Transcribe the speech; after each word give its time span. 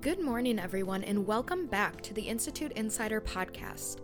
Good 0.00 0.22
morning, 0.22 0.58
everyone, 0.58 1.04
and 1.04 1.26
welcome 1.26 1.66
back 1.66 2.00
to 2.04 2.14
the 2.14 2.22
Institute 2.22 2.72
Insider 2.72 3.20
podcast. 3.20 3.98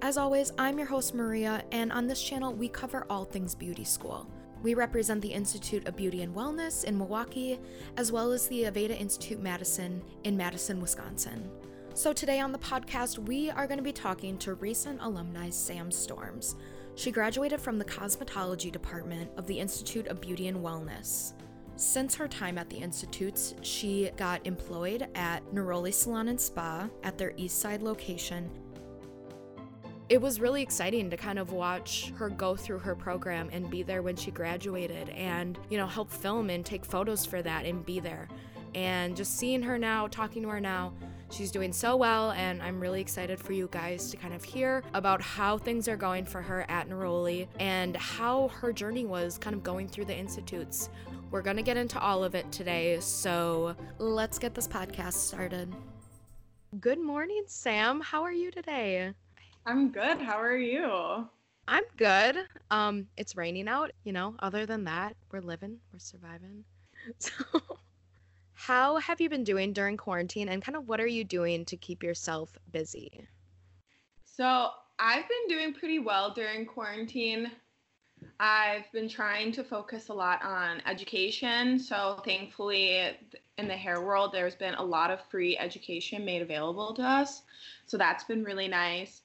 As 0.00 0.16
always, 0.16 0.50
I'm 0.56 0.78
your 0.78 0.86
host, 0.86 1.14
Maria, 1.14 1.62
and 1.72 1.92
on 1.92 2.06
this 2.06 2.22
channel, 2.22 2.54
we 2.54 2.68
cover 2.68 3.04
all 3.10 3.26
things 3.26 3.54
beauty 3.54 3.84
school. 3.84 4.26
We 4.62 4.72
represent 4.72 5.20
the 5.20 5.34
Institute 5.34 5.86
of 5.86 5.94
Beauty 5.94 6.22
and 6.22 6.34
Wellness 6.34 6.84
in 6.84 6.96
Milwaukee, 6.96 7.60
as 7.98 8.10
well 8.10 8.32
as 8.32 8.48
the 8.48 8.62
Aveda 8.62 8.98
Institute 8.98 9.42
Madison 9.42 10.02
in 10.24 10.38
Madison, 10.38 10.80
Wisconsin. 10.80 11.50
So, 11.92 12.14
today 12.14 12.40
on 12.40 12.52
the 12.52 12.58
podcast, 12.58 13.18
we 13.18 13.50
are 13.50 13.66
going 13.66 13.76
to 13.76 13.84
be 13.84 13.92
talking 13.92 14.38
to 14.38 14.54
recent 14.54 15.02
alumni 15.02 15.50
Sam 15.50 15.90
Storms. 15.90 16.56
She 16.94 17.10
graduated 17.10 17.60
from 17.60 17.78
the 17.78 17.84
cosmetology 17.84 18.72
department 18.72 19.30
of 19.36 19.46
the 19.46 19.60
Institute 19.60 20.06
of 20.06 20.18
Beauty 20.18 20.48
and 20.48 20.64
Wellness. 20.64 21.34
Since 21.76 22.14
her 22.16 22.28
time 22.28 22.58
at 22.58 22.68
the 22.68 22.76
institutes, 22.76 23.54
she 23.62 24.10
got 24.16 24.46
employed 24.46 25.08
at 25.14 25.44
Neroli 25.52 25.92
Salon 25.92 26.28
and 26.28 26.40
Spa 26.40 26.88
at 27.02 27.18
their 27.18 27.32
East 27.36 27.60
Side 27.60 27.82
location. 27.82 28.50
It 30.08 30.20
was 30.20 30.40
really 30.40 30.62
exciting 30.62 31.08
to 31.10 31.16
kind 31.16 31.38
of 31.38 31.52
watch 31.52 32.12
her 32.16 32.28
go 32.28 32.54
through 32.54 32.80
her 32.80 32.94
program 32.94 33.48
and 33.50 33.70
be 33.70 33.82
there 33.82 34.02
when 34.02 34.16
she 34.16 34.30
graduated 34.30 35.08
and, 35.10 35.58
you 35.70 35.78
know, 35.78 35.86
help 35.86 36.10
film 36.10 36.50
and 36.50 36.64
take 36.64 36.84
photos 36.84 37.24
for 37.24 37.40
that 37.40 37.64
and 37.64 37.84
be 37.86 37.98
there. 37.98 38.28
And 38.74 39.16
just 39.16 39.38
seeing 39.38 39.62
her 39.62 39.78
now, 39.78 40.08
talking 40.08 40.42
to 40.42 40.48
her 40.50 40.60
now, 40.60 40.92
She's 41.32 41.50
doing 41.50 41.72
so 41.72 41.96
well, 41.96 42.32
and 42.32 42.62
I'm 42.62 42.78
really 42.78 43.00
excited 43.00 43.40
for 43.40 43.54
you 43.54 43.66
guys 43.72 44.10
to 44.10 44.18
kind 44.18 44.34
of 44.34 44.44
hear 44.44 44.82
about 44.92 45.22
how 45.22 45.56
things 45.56 45.88
are 45.88 45.96
going 45.96 46.26
for 46.26 46.42
her 46.42 46.66
at 46.68 46.90
Neroli 46.90 47.48
and 47.58 47.96
how 47.96 48.48
her 48.48 48.70
journey 48.70 49.06
was 49.06 49.38
kind 49.38 49.56
of 49.56 49.62
going 49.62 49.88
through 49.88 50.04
the 50.04 50.14
institutes. 50.14 50.90
We're 51.32 51.40
going 51.40 51.56
to 51.56 51.62
get 51.62 51.78
into 51.78 51.98
all 51.98 52.22
of 52.24 52.34
it 52.34 52.52
today, 52.52 53.00
so 53.00 53.74
let's 53.98 54.38
get 54.38 54.54
this 54.54 54.68
podcast 54.68 55.14
started. 55.14 55.74
Good 56.78 57.00
morning, 57.00 57.44
Sam. 57.46 58.02
How 58.02 58.22
are 58.22 58.32
you 58.32 58.50
today? 58.50 59.14
I'm 59.64 59.90
good. 59.90 60.20
How 60.20 60.38
are 60.38 60.58
you? 60.58 61.26
I'm 61.66 61.84
good. 61.96 62.36
Um, 62.70 63.06
it's 63.16 63.34
raining 63.34 63.66
out, 63.66 63.92
you 64.04 64.12
know. 64.12 64.34
Other 64.40 64.66
than 64.66 64.84
that, 64.84 65.16
we're 65.30 65.40
living, 65.40 65.78
we're 65.90 65.98
surviving. 66.00 66.64
So 67.18 67.32
how 68.52 68.98
have 68.98 69.20
you 69.20 69.28
been 69.30 69.42
doing 69.42 69.72
during 69.72 69.96
quarantine 69.96 70.50
and 70.50 70.62
kind 70.62 70.76
of 70.76 70.86
what 70.86 71.00
are 71.00 71.06
you 71.06 71.24
doing 71.24 71.64
to 71.64 71.76
keep 71.78 72.02
yourself 72.02 72.56
busy? 72.70 73.26
So, 74.24 74.68
I've 74.98 75.24
been 75.26 75.58
doing 75.58 75.72
pretty 75.72 75.98
well 75.98 76.32
during 76.32 76.66
quarantine. 76.66 77.50
I've 78.40 78.90
been 78.92 79.08
trying 79.08 79.52
to 79.52 79.64
focus 79.64 80.08
a 80.08 80.12
lot 80.14 80.42
on 80.44 80.82
education. 80.86 81.78
So, 81.78 82.20
thankfully, 82.24 83.16
in 83.58 83.68
the 83.68 83.76
hair 83.76 84.00
world, 84.00 84.32
there's 84.32 84.54
been 84.54 84.74
a 84.74 84.82
lot 84.82 85.10
of 85.10 85.20
free 85.30 85.56
education 85.58 86.24
made 86.24 86.42
available 86.42 86.94
to 86.94 87.02
us. 87.02 87.42
So, 87.86 87.96
that's 87.96 88.24
been 88.24 88.44
really 88.44 88.68
nice. 88.68 89.22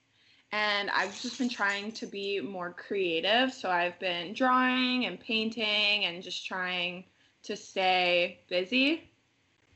And 0.51 0.89
I've 0.91 1.19
just 1.21 1.37
been 1.37 1.49
trying 1.49 1.91
to 1.93 2.05
be 2.05 2.39
more 2.39 2.73
creative. 2.73 3.53
So, 3.53 3.69
I've 3.69 3.99
been 3.99 4.33
drawing 4.33 5.05
and 5.05 5.19
painting 5.19 6.05
and 6.05 6.21
just 6.21 6.45
trying 6.45 7.05
to 7.43 7.55
stay 7.55 8.39
busy. 8.49 9.09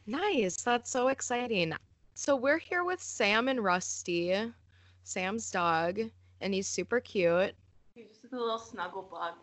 Nice. 0.05 0.61
That's 0.61 0.91
so 0.91 1.07
exciting. 1.07 1.73
So 2.15 2.35
we're 2.35 2.59
here 2.59 2.83
with 2.83 3.01
Sam 3.01 3.47
and 3.47 3.63
Rusty, 3.63 4.35
Sam's 5.03 5.49
dog, 5.49 5.99
and 6.41 6.53
he's 6.53 6.67
super 6.67 6.99
cute. 6.99 7.55
He's 7.93 8.17
just 8.21 8.33
a 8.33 8.39
little 8.39 8.57
snuggle 8.59 9.03
bug. 9.03 9.33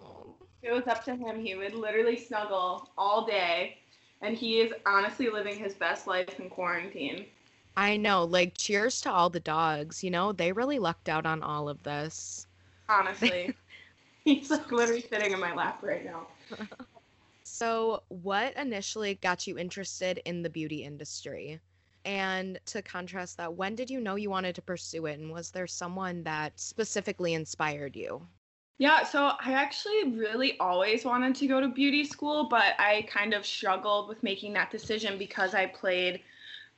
Um, 0.00 0.34
if 0.62 0.70
it 0.70 0.72
was 0.72 0.86
up 0.86 1.04
to 1.04 1.14
him, 1.16 1.38
he 1.40 1.54
would 1.54 1.74
literally 1.74 2.16
snuggle 2.16 2.90
all 2.96 3.26
day, 3.26 3.78
and 4.22 4.36
he 4.36 4.60
is 4.60 4.72
honestly 4.86 5.28
living 5.30 5.58
his 5.58 5.74
best 5.74 6.06
life 6.06 6.38
in 6.40 6.48
quarantine. 6.50 7.26
I 7.76 7.96
know. 7.96 8.24
Like, 8.24 8.56
cheers 8.56 9.00
to 9.02 9.10
all 9.10 9.30
the 9.30 9.40
dogs. 9.40 10.02
You 10.02 10.10
know, 10.10 10.32
they 10.32 10.52
really 10.52 10.78
lucked 10.78 11.08
out 11.08 11.26
on 11.26 11.42
all 11.42 11.68
of 11.68 11.82
this. 11.82 12.46
Honestly. 12.88 13.54
He's 14.24 14.50
like 14.50 14.70
literally 14.70 15.02
sitting 15.02 15.32
in 15.32 15.40
my 15.40 15.52
lap 15.54 15.82
right 15.82 16.04
now. 16.04 16.28
So, 17.44 18.02
what 18.08 18.56
initially 18.56 19.14
got 19.14 19.46
you 19.46 19.58
interested 19.58 20.20
in 20.24 20.42
the 20.42 20.50
beauty 20.50 20.84
industry? 20.84 21.60
And 22.06 22.60
to 22.66 22.82
contrast 22.82 23.36
that, 23.38 23.54
when 23.54 23.74
did 23.74 23.90
you 23.90 24.00
know 24.00 24.14
you 24.14 24.30
wanted 24.30 24.54
to 24.54 24.62
pursue 24.62 25.06
it? 25.06 25.18
And 25.18 25.32
was 25.32 25.50
there 25.50 25.66
someone 25.66 26.22
that 26.22 26.58
specifically 26.58 27.34
inspired 27.34 27.96
you? 27.96 28.28
Yeah, 28.78 29.02
so 29.02 29.32
I 29.40 29.54
actually 29.54 30.12
really 30.16 30.56
always 30.60 31.04
wanted 31.04 31.34
to 31.34 31.48
go 31.48 31.60
to 31.60 31.68
beauty 31.68 32.04
school, 32.04 32.44
but 32.44 32.74
I 32.78 33.08
kind 33.10 33.34
of 33.34 33.44
struggled 33.44 34.08
with 34.08 34.22
making 34.22 34.52
that 34.52 34.70
decision 34.70 35.18
because 35.18 35.52
I 35.54 35.66
played 35.66 36.20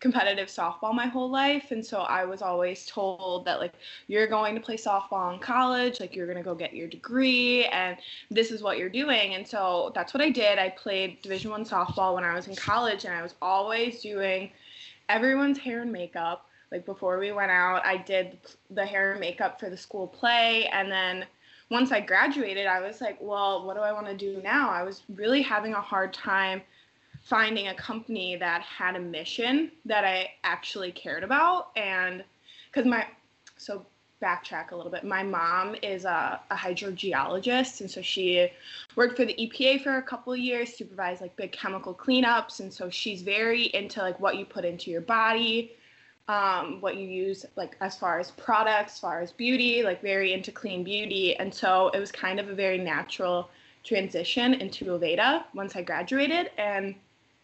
competitive 0.01 0.49
softball 0.49 0.95
my 0.95 1.07
whole 1.07 1.29
life 1.29 1.73
and 1.73 1.85
so 1.85 2.03
i 2.03 2.25
was 2.25 2.41
always 2.41 2.87
told 2.87 3.45
that 3.45 3.59
like 3.59 3.73
you're 4.07 4.29
going 4.29 4.55
to 4.55 4.61
play 4.61 4.77
softball 4.77 5.35
in 5.35 5.41
college 5.41 5.99
like 5.99 6.15
you're 6.15 6.27
going 6.27 6.39
to 6.39 6.45
go 6.45 6.55
get 6.55 6.73
your 6.73 6.87
degree 6.87 7.65
and 7.67 7.97
this 8.31 8.53
is 8.53 8.63
what 8.63 8.79
you're 8.79 8.89
doing 8.89 9.35
and 9.35 9.45
so 9.45 9.91
that's 9.97 10.15
what 10.15 10.21
i 10.21 10.31
did 10.31 10.57
i 10.57 10.69
played 10.69 11.21
division 11.21 11.51
one 11.51 11.65
softball 11.65 12.15
when 12.15 12.23
i 12.23 12.33
was 12.33 12.47
in 12.47 12.55
college 12.55 13.07
and 13.07 13.13
i 13.15 13.23
was 13.23 13.35
always 13.43 14.01
doing 14.01 14.53
everyone's 15.09 15.59
hair 15.59 15.83
and 15.83 15.93
makeup 15.93 16.47
like 16.71 16.85
before 16.85 17.19
we 17.19 17.33
went 17.33 17.51
out 17.51 17.85
i 17.85 17.97
did 17.97 18.39
the 18.71 18.85
hair 18.85 19.13
and 19.13 19.21
makeup 19.21 19.59
for 19.59 19.71
the 19.71 19.77
school 19.77 20.07
play 20.07 20.67
and 20.73 20.91
then 20.91 21.25
once 21.71 21.93
i 21.93 22.01
graduated 22.01 22.67
i 22.67 22.81
was 22.81 23.01
like 23.01 23.19
well 23.21 23.67
what 23.67 23.75
do 23.75 23.81
i 23.81 23.93
want 23.93 24.07
to 24.07 24.17
do 24.17 24.41
now 24.43 24.71
i 24.71 24.83
was 24.83 25.03
really 25.15 25.43
having 25.43 25.75
a 25.75 25.81
hard 25.81 26.13
time 26.13 26.63
finding 27.23 27.69
a 27.69 27.75
company 27.75 28.37
that 28.37 28.63
had 28.63 28.97
a 28.97 29.01
mission 29.01 29.71
that 29.85 30.05
I 30.05 30.31
actually 30.45 30.93
cared 30.93 31.23
about. 31.23 31.69
And 31.77 32.25
because 32.71 32.87
my, 32.87 33.07
so 33.57 33.85
backtrack 34.23 34.73
a 34.73 34.77
little 34.77 34.91
bit, 34.91 35.05
my 35.05 35.23
mom 35.23 35.75
is 35.83 36.05
a, 36.05 36.41
a 36.51 36.57
hydrogeologist. 36.57 37.81
And 37.81 37.91
so 37.91 38.03
she 38.03 38.51
worked 38.97 39.17
for 39.17 39.25
the 39.25 39.35
EPA 39.35 39.83
for 39.83 39.97
a 39.97 40.03
couple 40.03 40.33
of 40.33 40.39
years, 40.39 40.75
supervised 40.75 41.21
like 41.21 41.35
big 41.37 41.53
chemical 41.53 41.95
cleanups. 41.95 42.61
And 42.61 42.73
so 42.73 42.91
she's 42.91 43.23
very 43.23 43.65
into 43.75 44.01
like 44.01 44.19
what 44.21 44.37
you 44.37 44.45
put 44.45 44.65
into 44.65 44.91
your 44.91 45.01
body. 45.01 45.73
Um, 46.29 46.83
what 46.83 46.99
you 46.99 47.09
use 47.09 47.47
like 47.57 47.75
as 47.81 47.97
far 47.97 48.19
as 48.19 48.33
products, 48.33 48.93
as 48.93 48.99
far 48.99 49.23
as 49.23 49.33
beauty, 49.33 49.83
like 49.83 50.03
very 50.03 50.35
into 50.35 50.53
clean 50.53 50.85
beauty. 50.85 51.35
And 51.37 51.55
so 51.55 51.89
it 51.95 51.99
was 51.99 52.13
kind 52.13 52.39
of 52.39 52.51
a 52.51 52.55
very 52.55 52.77
natural 52.77 53.49
transition 53.83 54.53
into 54.53 54.85
Aveda 54.87 55.45
once 55.55 55.75
I 55.75 55.81
graduated. 55.81 56.51
And 56.59 56.95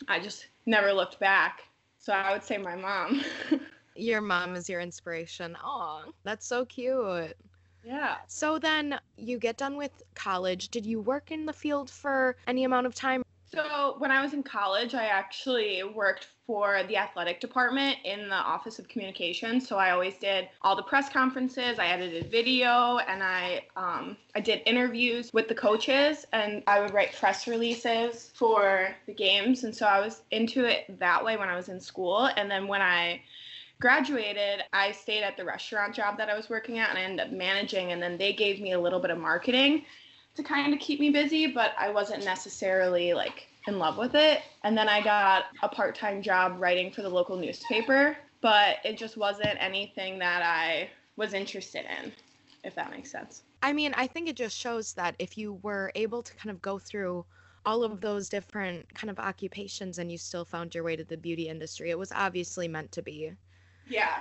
I 0.06 0.20
just 0.20 0.48
never 0.66 0.92
looked 0.92 1.18
back. 1.18 1.62
So 1.98 2.12
I 2.12 2.32
would 2.32 2.44
say 2.44 2.58
my 2.58 2.76
mom. 2.76 3.24
your 3.94 4.20
mom 4.20 4.54
is 4.54 4.68
your 4.68 4.80
inspiration. 4.80 5.56
Oh, 5.62 6.02
that's 6.24 6.46
so 6.46 6.64
cute. 6.64 7.36
Yeah. 7.84 8.16
So 8.26 8.58
then 8.58 8.98
you 9.16 9.38
get 9.38 9.56
done 9.56 9.76
with 9.76 10.02
college. 10.14 10.68
Did 10.70 10.86
you 10.86 11.00
work 11.00 11.30
in 11.30 11.46
the 11.46 11.52
field 11.52 11.90
for 11.90 12.36
any 12.46 12.64
amount 12.64 12.86
of 12.86 12.94
time? 12.94 13.22
So 13.54 13.94
when 13.98 14.10
I 14.10 14.20
was 14.20 14.32
in 14.32 14.42
college, 14.42 14.94
I 14.94 15.04
actually 15.04 15.84
worked 15.84 16.26
for 16.46 16.82
the 16.88 16.96
athletic 16.96 17.40
department 17.40 17.98
in 18.04 18.28
the 18.28 18.34
Office 18.34 18.78
of 18.78 18.88
Communications. 18.88 19.68
So 19.68 19.76
I 19.76 19.90
always 19.90 20.16
did 20.16 20.48
all 20.62 20.74
the 20.74 20.82
press 20.82 21.08
conferences. 21.08 21.78
I 21.78 21.86
edited 21.86 22.30
video, 22.30 22.98
and 22.98 23.22
I 23.22 23.64
um, 23.76 24.16
I 24.34 24.40
did 24.40 24.62
interviews 24.66 25.30
with 25.32 25.46
the 25.46 25.54
coaches, 25.54 26.26
and 26.32 26.62
I 26.66 26.80
would 26.80 26.92
write 26.92 27.14
press 27.14 27.46
releases 27.46 28.30
for 28.34 28.94
the 29.06 29.14
games. 29.14 29.62
And 29.62 29.74
so 29.74 29.86
I 29.86 30.00
was 30.00 30.22
into 30.32 30.64
it 30.64 30.98
that 30.98 31.24
way 31.24 31.36
when 31.36 31.48
I 31.48 31.54
was 31.54 31.68
in 31.68 31.80
school. 31.80 32.30
And 32.36 32.50
then 32.50 32.66
when 32.66 32.82
I 32.82 33.22
graduated, 33.80 34.64
I 34.72 34.92
stayed 34.92 35.22
at 35.22 35.36
the 35.36 35.44
restaurant 35.44 35.94
job 35.94 36.16
that 36.18 36.28
I 36.28 36.36
was 36.36 36.48
working 36.48 36.78
at, 36.78 36.90
and 36.90 36.98
I 36.98 37.02
ended 37.02 37.26
up 37.26 37.32
managing. 37.32 37.92
And 37.92 38.02
then 38.02 38.16
they 38.16 38.32
gave 38.32 38.60
me 38.60 38.72
a 38.72 38.80
little 38.80 39.00
bit 39.00 39.10
of 39.10 39.18
marketing 39.18 39.84
to 40.34 40.42
kind 40.42 40.72
of 40.72 40.80
keep 40.80 41.00
me 41.00 41.10
busy, 41.10 41.46
but 41.46 41.72
I 41.78 41.90
wasn't 41.90 42.24
necessarily 42.24 43.14
like 43.14 43.46
in 43.66 43.78
love 43.78 43.98
with 43.98 44.14
it. 44.14 44.42
And 44.62 44.76
then 44.76 44.88
I 44.88 45.02
got 45.02 45.44
a 45.62 45.68
part 45.68 45.94
time 45.94 46.22
job 46.22 46.56
writing 46.58 46.92
for 46.92 47.02
the 47.02 47.08
local 47.08 47.36
newspaper, 47.36 48.16
but 48.40 48.76
it 48.84 48.98
just 48.98 49.16
wasn't 49.16 49.56
anything 49.60 50.18
that 50.18 50.42
I 50.42 50.90
was 51.16 51.34
interested 51.34 51.84
in, 52.02 52.12
if 52.64 52.74
that 52.74 52.90
makes 52.90 53.10
sense. 53.10 53.42
I 53.62 53.72
mean, 53.72 53.94
I 53.96 54.06
think 54.06 54.28
it 54.28 54.36
just 54.36 54.56
shows 54.56 54.92
that 54.94 55.14
if 55.18 55.38
you 55.38 55.54
were 55.62 55.90
able 55.94 56.22
to 56.22 56.34
kind 56.34 56.50
of 56.50 56.60
go 56.60 56.78
through 56.78 57.24
all 57.64 57.82
of 57.82 58.00
those 58.00 58.28
different 58.28 58.92
kind 58.94 59.10
of 59.10 59.18
occupations 59.18 59.98
and 59.98 60.12
you 60.12 60.18
still 60.18 60.44
found 60.44 60.74
your 60.74 60.84
way 60.84 60.96
to 60.96 61.04
the 61.04 61.16
beauty 61.16 61.48
industry, 61.48 61.90
it 61.90 61.98
was 61.98 62.12
obviously 62.12 62.68
meant 62.68 62.92
to 62.92 63.02
be. 63.02 63.32
Yeah. 63.88 64.20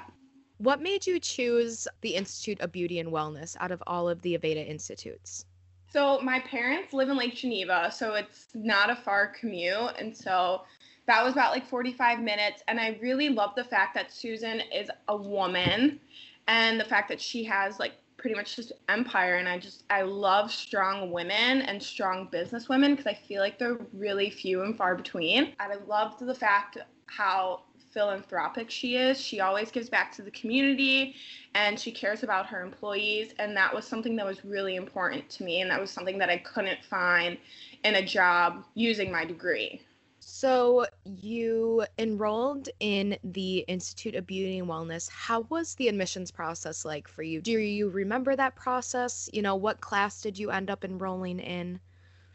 What 0.57 0.81
made 0.81 1.05
you 1.05 1.19
choose 1.19 1.87
the 2.01 2.15
Institute 2.15 2.61
of 2.61 2.71
Beauty 2.71 2.99
and 2.99 3.09
Wellness 3.09 3.55
out 3.59 3.71
of 3.71 3.83
all 3.87 4.07
of 4.07 4.21
the 4.21 4.37
Aveda 4.37 4.67
institutes? 4.67 5.45
So 5.91 6.19
my 6.21 6.39
parents 6.39 6.93
live 6.93 7.09
in 7.09 7.17
Lake 7.17 7.35
Geneva, 7.35 7.91
so 7.93 8.15
it's 8.15 8.47
not 8.53 8.89
a 8.89 8.95
far 8.95 9.27
commute, 9.27 9.93
and 9.99 10.15
so 10.15 10.63
that 11.05 11.23
was 11.23 11.33
about 11.33 11.51
like 11.51 11.67
45 11.67 12.19
minutes. 12.19 12.63
And 12.67 12.79
I 12.79 12.97
really 13.01 13.29
love 13.29 13.51
the 13.55 13.63
fact 13.63 13.93
that 13.95 14.11
Susan 14.11 14.61
is 14.73 14.89
a 15.07 15.15
woman, 15.15 15.99
and 16.47 16.79
the 16.79 16.85
fact 16.85 17.09
that 17.09 17.21
she 17.21 17.43
has 17.43 17.79
like 17.79 17.93
pretty 18.17 18.35
much 18.35 18.55
just 18.55 18.71
empire 18.87 19.35
and 19.35 19.49
I 19.49 19.59
just 19.59 19.83
I 19.89 20.03
love 20.03 20.49
strong 20.49 21.11
women 21.11 21.61
and 21.61 21.83
strong 21.83 22.29
business 22.31 22.69
women 22.69 22.91
because 22.91 23.05
I 23.05 23.13
feel 23.13 23.41
like 23.41 23.59
they're 23.59 23.79
really 23.91 24.29
few 24.29 24.63
and 24.63 24.77
far 24.77 24.95
between. 24.95 25.53
And 25.59 25.73
I 25.73 25.75
loved 25.85 26.25
the 26.25 26.33
fact 26.33 26.77
how 27.07 27.63
philanthropic 27.93 28.69
she 28.69 28.95
is. 28.95 29.19
She 29.19 29.39
always 29.39 29.71
gives 29.71 29.89
back 29.89 30.11
to 30.13 30.21
the 30.21 30.31
community 30.31 31.15
and 31.55 31.79
she 31.79 31.91
cares 31.91 32.23
about 32.23 32.47
her 32.47 32.61
employees 32.61 33.33
and 33.39 33.55
that 33.55 33.73
was 33.73 33.85
something 33.85 34.15
that 34.15 34.25
was 34.25 34.43
really 34.43 34.75
important 34.75 35.29
to 35.29 35.43
me 35.43 35.61
and 35.61 35.69
that 35.69 35.79
was 35.79 35.91
something 35.91 36.17
that 36.17 36.29
I 36.29 36.37
couldn't 36.37 36.83
find 36.83 37.37
in 37.83 37.95
a 37.95 38.05
job 38.05 38.63
using 38.73 39.11
my 39.11 39.25
degree. 39.25 39.81
So 40.19 40.85
you 41.03 41.85
enrolled 41.99 42.69
in 42.79 43.17
the 43.23 43.59
Institute 43.67 44.15
of 44.15 44.25
Beauty 44.25 44.57
and 44.57 44.69
Wellness. 44.69 45.09
How 45.09 45.41
was 45.49 45.75
the 45.75 45.89
admissions 45.89 46.31
process 46.31 46.85
like 46.85 47.09
for 47.09 47.23
you? 47.23 47.41
Do 47.41 47.51
you 47.51 47.89
remember 47.89 48.35
that 48.35 48.55
process? 48.55 49.29
You 49.33 49.41
know, 49.41 49.55
what 49.55 49.81
class 49.81 50.21
did 50.21 50.39
you 50.39 50.49
end 50.49 50.69
up 50.69 50.85
enrolling 50.85 51.39
in? 51.39 51.79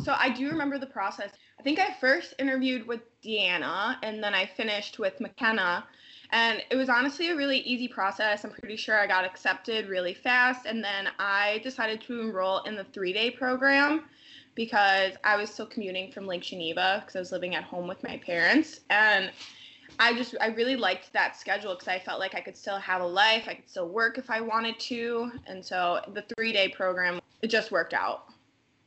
So 0.05 0.15
I 0.17 0.29
do 0.29 0.49
remember 0.51 0.79
the 0.79 0.87
process. 0.87 1.31
I 1.59 1.63
think 1.63 1.81
I 1.81 1.93
first 2.01 2.35
interviewed 2.39 2.87
with 2.87 3.01
Deanna 3.21 3.97
and 4.03 4.23
then 4.23 4.33
I 4.35 4.47
finished 4.47 4.99
with 4.99 5.21
McKenna. 5.21 5.85
And 6.31 6.63
it 6.71 6.77
was 6.77 6.89
honestly 6.89 7.31
a 7.31 7.37
really 7.37 7.59
easy 7.61 7.89
process. 7.89 8.45
I'm 8.45 8.51
pretty 8.51 8.77
sure 8.77 8.99
I 8.99 9.07
got 9.07 9.25
accepted 9.25 9.89
really 9.89 10.15
fast. 10.15 10.67
And 10.67 10.85
then 10.85 11.09
I 11.19 11.61
decided 11.65 12.01
to 12.03 12.21
enroll 12.21 12.61
in 12.61 12.77
the 12.77 12.85
three 12.85 13.13
day 13.13 13.31
program 13.31 14.05
because 14.55 15.15
I 15.25 15.37
was 15.37 15.51
still 15.51 15.67
commuting 15.67 16.13
from 16.13 16.27
Lake 16.27 16.43
Geneva 16.43 17.01
because 17.01 17.17
I 17.17 17.21
was 17.21 17.33
living 17.33 17.55
at 17.55 17.65
home 17.65 17.89
with 17.89 18.03
my 18.05 18.19
parents. 18.19 18.81
And 18.91 19.31
I 19.99 20.15
just, 20.15 20.37
I 20.41 20.49
really 20.49 20.77
liked 20.77 21.13
that 21.13 21.37
schedule 21.37 21.75
because 21.75 21.89
I 21.89 21.99
felt 21.99 22.21
like 22.21 22.35
I 22.35 22.41
could 22.41 22.57
still 22.57 22.79
have 22.79 23.01
a 23.01 23.07
life, 23.07 23.45
I 23.49 23.55
could 23.55 23.69
still 23.69 23.89
work 23.89 24.17
if 24.19 24.31
I 24.31 24.41
wanted 24.41 24.79
to. 24.81 25.33
And 25.47 25.65
so 25.65 26.01
the 26.13 26.23
three 26.37 26.53
day 26.53 26.69
program, 26.69 27.21
it 27.43 27.49
just 27.49 27.73
worked 27.73 27.95
out. 27.95 28.28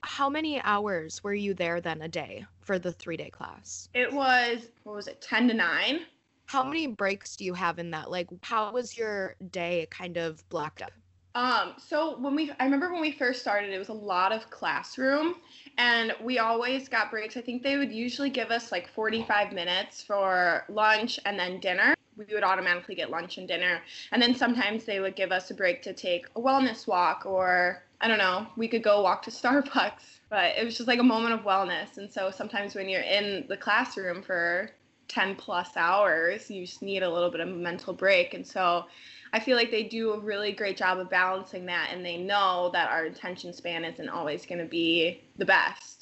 How 0.03 0.29
many 0.29 0.61
hours 0.61 1.23
were 1.23 1.33
you 1.33 1.53
there 1.53 1.79
then 1.79 2.01
a 2.01 2.07
day 2.07 2.45
for 2.61 2.79
the 2.79 2.91
three 2.91 3.17
day 3.17 3.29
class? 3.29 3.89
It 3.93 4.11
was, 4.11 4.67
what 4.83 4.95
was 4.95 5.07
it, 5.07 5.21
10 5.21 5.47
to 5.49 5.53
9? 5.53 5.99
How 6.47 6.63
many 6.63 6.87
breaks 6.87 7.35
do 7.35 7.45
you 7.45 7.53
have 7.53 7.79
in 7.79 7.91
that? 7.91 8.11
Like, 8.11 8.27
how 8.43 8.73
was 8.73 8.97
your 8.97 9.35
day 9.51 9.87
kind 9.89 10.17
of 10.17 10.47
blocked 10.49 10.81
up? 10.81 10.91
Um, 11.33 11.75
so 11.77 12.17
when 12.19 12.35
we, 12.35 12.51
I 12.59 12.65
remember 12.65 12.91
when 12.91 12.99
we 12.99 13.13
first 13.13 13.39
started, 13.39 13.71
it 13.71 13.79
was 13.79 13.87
a 13.87 13.93
lot 13.93 14.33
of 14.33 14.49
classroom, 14.49 15.35
and 15.77 16.13
we 16.21 16.39
always 16.39 16.89
got 16.89 17.09
breaks. 17.09 17.37
I 17.37 17.41
think 17.41 17.63
they 17.63 17.77
would 17.77 17.91
usually 17.91 18.29
give 18.29 18.51
us 18.51 18.69
like 18.71 18.89
45 18.89 19.53
minutes 19.53 20.03
for 20.03 20.65
lunch 20.67 21.19
and 21.25 21.39
then 21.39 21.61
dinner. 21.61 21.93
We 22.17 22.25
would 22.33 22.43
automatically 22.43 22.95
get 22.95 23.09
lunch 23.09 23.37
and 23.37 23.47
dinner. 23.47 23.81
And 24.11 24.21
then 24.21 24.35
sometimes 24.35 24.83
they 24.83 24.99
would 24.99 25.15
give 25.15 25.31
us 25.31 25.51
a 25.51 25.53
break 25.53 25.81
to 25.83 25.93
take 25.93 26.25
a 26.35 26.41
wellness 26.41 26.85
walk 26.85 27.25
or 27.25 27.81
I 28.01 28.07
don't 28.07 28.17
know, 28.17 28.47
we 28.57 28.67
could 28.67 28.83
go 28.83 29.01
walk 29.01 29.21
to 29.23 29.31
Starbucks. 29.31 30.19
But 30.29 30.57
it 30.57 30.63
was 30.65 30.77
just 30.77 30.87
like 30.87 30.99
a 30.99 31.03
moment 31.03 31.33
of 31.33 31.41
wellness. 31.41 31.97
And 31.97 32.11
so 32.11 32.31
sometimes 32.31 32.73
when 32.73 32.87
you're 32.87 33.01
in 33.01 33.45
the 33.49 33.57
classroom 33.57 34.21
for 34.21 34.71
10 35.09 35.35
plus 35.35 35.75
hours, 35.75 36.49
you 36.49 36.65
just 36.65 36.81
need 36.81 37.03
a 37.03 37.09
little 37.09 37.29
bit 37.29 37.41
of 37.41 37.49
a 37.49 37.53
mental 37.53 37.93
break. 37.93 38.33
And 38.33 38.47
so 38.47 38.85
I 39.33 39.39
feel 39.39 39.57
like 39.57 39.71
they 39.71 39.83
do 39.83 40.13
a 40.13 40.19
really 40.19 40.51
great 40.53 40.77
job 40.77 40.99
of 40.99 41.09
balancing 41.09 41.65
that, 41.67 41.89
and 41.91 42.05
they 42.05 42.17
know 42.17 42.69
that 42.73 42.89
our 42.89 43.05
attention 43.05 43.53
span 43.53 43.85
isn't 43.85 44.09
always 44.09 44.45
going 44.45 44.59
to 44.59 44.65
be 44.65 45.21
the 45.37 45.45
best. 45.45 46.00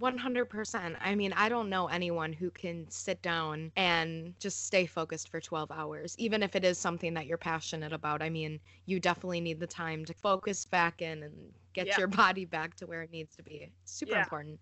100%. 0.00 0.96
I 1.00 1.14
mean, 1.14 1.32
I 1.34 1.48
don't 1.48 1.68
know 1.68 1.86
anyone 1.88 2.32
who 2.32 2.50
can 2.50 2.88
sit 2.90 3.20
down 3.22 3.70
and 3.76 4.34
just 4.38 4.66
stay 4.66 4.86
focused 4.86 5.28
for 5.28 5.40
12 5.40 5.70
hours, 5.70 6.16
even 6.18 6.42
if 6.42 6.56
it 6.56 6.64
is 6.64 6.78
something 6.78 7.14
that 7.14 7.26
you're 7.26 7.38
passionate 7.38 7.92
about. 7.92 8.22
I 8.22 8.30
mean, 8.30 8.58
you 8.86 8.98
definitely 8.98 9.40
need 9.40 9.60
the 9.60 9.66
time 9.66 10.04
to 10.06 10.14
focus 10.14 10.64
back 10.64 11.02
in 11.02 11.22
and 11.22 11.34
get 11.74 11.86
yeah. 11.86 11.98
your 11.98 12.08
body 12.08 12.44
back 12.44 12.74
to 12.76 12.86
where 12.86 13.02
it 13.02 13.12
needs 13.12 13.36
to 13.36 13.42
be. 13.42 13.70
Super 13.84 14.12
yeah. 14.12 14.22
important. 14.22 14.60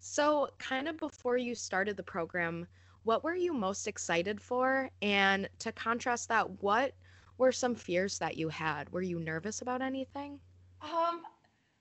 So, 0.00 0.50
kind 0.58 0.86
of 0.86 0.98
before 0.98 1.38
you 1.38 1.54
started 1.54 1.96
the 1.96 2.02
program, 2.02 2.66
what 3.04 3.24
were 3.24 3.34
you 3.34 3.54
most 3.54 3.86
excited 3.86 4.40
for? 4.40 4.90
And 5.00 5.48
to 5.60 5.72
contrast 5.72 6.28
that, 6.28 6.62
what 6.62 6.92
were 7.38 7.52
some 7.52 7.74
fears 7.74 8.18
that 8.18 8.36
you 8.36 8.48
had? 8.50 8.90
Were 8.90 9.02
you 9.02 9.18
nervous 9.18 9.62
about 9.62 9.80
anything? 9.80 10.38
Um, 10.82 11.22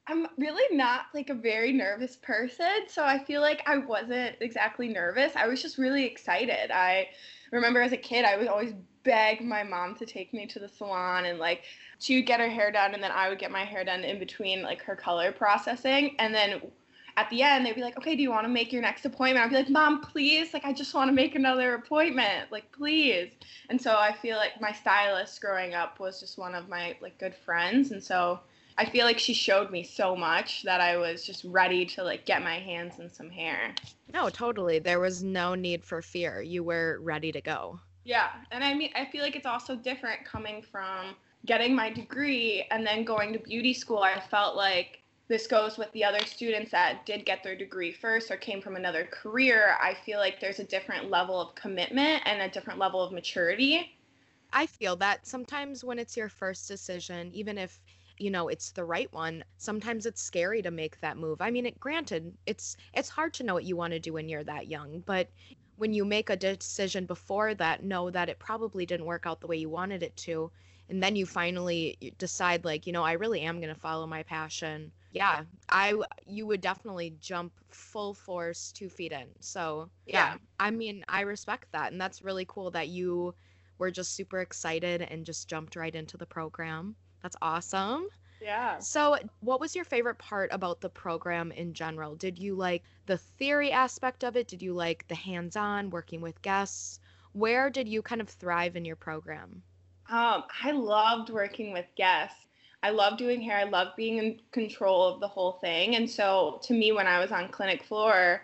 I'm 0.07 0.27
really 0.37 0.75
not 0.75 1.05
like 1.13 1.29
a 1.29 1.33
very 1.33 1.71
nervous 1.71 2.17
person, 2.17 2.87
so 2.87 3.03
I 3.05 3.23
feel 3.23 3.41
like 3.41 3.63
I 3.65 3.77
wasn't 3.77 4.35
exactly 4.41 4.89
nervous. 4.89 5.33
I 5.35 5.47
was 5.47 5.61
just 5.61 5.77
really 5.77 6.05
excited. 6.05 6.71
I 6.71 7.09
remember 7.51 7.81
as 7.81 7.93
a 7.93 7.97
kid, 7.97 8.25
I 8.25 8.35
would 8.35 8.47
always 8.47 8.73
beg 9.03 9.41
my 9.41 9.63
mom 9.63 9.95
to 9.95 10.05
take 10.05 10.33
me 10.33 10.45
to 10.47 10.59
the 10.59 10.67
salon 10.67 11.25
and 11.25 11.39
like 11.39 11.63
she 11.99 12.15
would 12.15 12.25
get 12.25 12.39
her 12.39 12.49
hair 12.49 12.71
done 12.71 12.93
and 12.93 13.03
then 13.03 13.11
I 13.11 13.29
would 13.29 13.39
get 13.39 13.51
my 13.51 13.63
hair 13.63 13.83
done 13.83 14.03
in 14.03 14.19
between 14.19 14.61
like 14.61 14.81
her 14.83 14.95
color 14.95 15.31
processing 15.31 16.15
and 16.19 16.33
then 16.33 16.61
at 17.17 17.29
the 17.29 17.41
end 17.41 17.65
they'd 17.65 17.75
be 17.75 17.81
like 17.81 17.97
okay 17.97 18.15
do 18.15 18.21
you 18.21 18.31
want 18.31 18.45
to 18.45 18.49
make 18.49 18.71
your 18.71 18.81
next 18.81 19.05
appointment 19.05 19.45
i'd 19.45 19.49
be 19.49 19.55
like 19.55 19.69
mom 19.69 20.01
please 20.01 20.51
like 20.51 20.65
i 20.65 20.73
just 20.73 20.95
want 20.95 21.07
to 21.07 21.13
make 21.13 21.35
another 21.35 21.75
appointment 21.75 22.51
like 22.51 22.71
please 22.71 23.29
and 23.69 23.79
so 23.79 23.95
i 23.97 24.11
feel 24.11 24.35
like 24.35 24.59
my 24.59 24.71
stylist 24.71 25.39
growing 25.39 25.75
up 25.75 25.99
was 25.99 26.19
just 26.19 26.39
one 26.39 26.55
of 26.55 26.69
my 26.69 26.95
like 27.01 27.15
good 27.19 27.35
friends 27.35 27.91
and 27.91 28.03
so 28.03 28.39
i 28.77 28.85
feel 28.85 29.05
like 29.05 29.19
she 29.19 29.33
showed 29.33 29.71
me 29.71 29.83
so 29.83 30.15
much 30.15 30.63
that 30.63 30.81
i 30.81 30.97
was 30.97 31.25
just 31.25 31.43
ready 31.45 31.85
to 31.85 32.03
like 32.03 32.25
get 32.25 32.43
my 32.43 32.59
hands 32.59 32.99
in 32.99 33.09
some 33.09 33.29
hair. 33.29 33.73
No 34.13 34.29
totally. 34.29 34.77
There 34.77 34.99
was 34.99 35.23
no 35.23 35.55
need 35.55 35.83
for 35.83 36.01
fear. 36.03 36.41
You 36.41 36.63
were 36.63 36.99
ready 37.01 37.31
to 37.31 37.41
go. 37.41 37.79
Yeah 38.03 38.29
and 38.51 38.63
i 38.63 38.73
mean 38.73 38.91
i 38.95 39.05
feel 39.05 39.23
like 39.23 39.35
it's 39.35 39.45
also 39.45 39.75
different 39.75 40.25
coming 40.25 40.61
from 40.61 41.15
getting 41.45 41.75
my 41.75 41.89
degree 41.89 42.65
and 42.71 42.85
then 42.85 43.03
going 43.03 43.33
to 43.33 43.39
beauty 43.39 43.73
school. 43.73 43.99
I 43.99 44.19
felt 44.19 44.55
like 44.55 45.01
this 45.27 45.47
goes 45.47 45.77
with 45.77 45.91
the 45.93 46.03
other 46.03 46.23
students 46.25 46.71
that 46.71 47.05
did 47.05 47.25
get 47.25 47.43
their 47.43 47.55
degree 47.55 47.91
first 47.91 48.29
or 48.29 48.37
came 48.37 48.61
from 48.61 48.75
another 48.75 49.05
career, 49.05 49.75
I 49.81 49.95
feel 50.05 50.19
like 50.19 50.39
there's 50.39 50.59
a 50.59 50.63
different 50.63 51.09
level 51.09 51.39
of 51.39 51.55
commitment 51.55 52.23
and 52.25 52.41
a 52.41 52.49
different 52.49 52.79
level 52.79 53.01
of 53.01 53.11
maturity. 53.11 53.97
I 54.51 54.67
feel 54.67 54.95
that 54.97 55.25
sometimes 55.25 55.83
when 55.83 55.97
it's 55.97 56.15
your 56.15 56.29
first 56.29 56.67
decision, 56.67 57.31
even 57.33 57.57
if 57.57 57.81
you 58.17 58.29
know 58.29 58.47
it's 58.47 58.71
the 58.71 58.83
right 58.83 59.11
one 59.13 59.43
sometimes 59.57 60.05
it's 60.05 60.21
scary 60.21 60.61
to 60.61 60.71
make 60.71 60.99
that 61.01 61.17
move. 61.17 61.41
I 61.41 61.51
mean 61.51 61.65
it 61.65 61.79
granted 61.79 62.33
it's 62.45 62.77
it's 62.93 63.09
hard 63.09 63.33
to 63.35 63.43
know 63.43 63.53
what 63.53 63.65
you 63.65 63.75
want 63.75 63.93
to 63.93 63.99
do 63.99 64.13
when 64.13 64.29
you're 64.29 64.43
that 64.43 64.67
young 64.67 65.01
but 65.05 65.29
when 65.77 65.93
you 65.93 66.05
make 66.05 66.29
a 66.29 66.35
decision 66.35 67.05
before 67.05 67.53
that 67.55 67.83
know 67.83 68.09
that 68.09 68.29
it 68.29 68.39
probably 68.39 68.85
didn't 68.85 69.05
work 69.05 69.25
out 69.25 69.41
the 69.41 69.47
way 69.47 69.57
you 69.57 69.69
wanted 69.69 70.03
it 70.03 70.15
to 70.15 70.51
and 70.89 71.01
then 71.01 71.15
you 71.15 71.25
finally 71.25 71.97
decide 72.17 72.63
like 72.65 72.85
you 72.85 72.93
know 72.93 73.03
i 73.03 73.13
really 73.13 73.41
am 73.41 73.59
going 73.59 73.73
to 73.73 73.79
follow 73.79 74.05
my 74.05 74.23
passion. 74.23 74.91
Yeah 75.11 75.43
i 75.69 75.93
you 76.25 76.45
would 76.47 76.61
definitely 76.61 77.15
jump 77.19 77.53
full 77.69 78.13
force 78.13 78.71
two 78.71 78.89
feet 78.89 79.11
in 79.11 79.27
so 79.39 79.89
yeah. 80.05 80.33
yeah. 80.33 80.37
I 80.59 80.71
mean 80.71 81.03
i 81.07 81.21
respect 81.21 81.71
that 81.71 81.91
and 81.91 82.01
that's 82.01 82.23
really 82.23 82.45
cool 82.47 82.71
that 82.71 82.87
you 82.87 83.33
were 83.77 83.91
just 83.91 84.15
super 84.15 84.41
excited 84.41 85.01
and 85.01 85.25
just 85.25 85.47
jumped 85.47 85.75
right 85.75 85.93
into 85.93 86.17
the 86.17 86.25
program 86.25 86.95
that's 87.23 87.35
awesome 87.41 88.07
yeah. 88.43 88.79
So, 88.79 89.17
what 89.39 89.61
was 89.61 89.73
your 89.73 89.85
favorite 89.85 90.17
part 90.17 90.49
about 90.51 90.81
the 90.81 90.89
program 90.89 91.51
in 91.53 91.73
general? 91.73 92.15
Did 92.15 92.37
you 92.37 92.55
like 92.55 92.83
the 93.05 93.17
theory 93.17 93.71
aspect 93.71 94.23
of 94.23 94.35
it? 94.35 94.49
Did 94.49 94.61
you 94.61 94.73
like 94.73 95.07
the 95.07 95.15
hands 95.15 95.55
on, 95.55 95.89
working 95.89 96.19
with 96.19 96.41
guests? 96.41 96.99
Where 97.31 97.69
did 97.69 97.87
you 97.87 98.01
kind 98.01 98.19
of 98.19 98.27
thrive 98.27 98.75
in 98.75 98.83
your 98.83 98.97
program? 98.97 99.63
Um, 100.09 100.43
I 100.61 100.71
loved 100.71 101.29
working 101.29 101.71
with 101.71 101.85
guests. 101.95 102.45
I 102.83 102.89
love 102.89 103.17
doing 103.17 103.41
hair. 103.41 103.57
I 103.57 103.63
love 103.63 103.95
being 103.95 104.17
in 104.17 104.41
control 104.51 105.07
of 105.07 105.21
the 105.21 105.27
whole 105.27 105.53
thing. 105.53 105.95
And 105.95 106.09
so 106.09 106.59
to 106.63 106.73
me, 106.73 106.91
when 106.91 107.07
I 107.07 107.19
was 107.19 107.31
on 107.31 107.47
clinic 107.47 107.83
floor, 107.83 108.41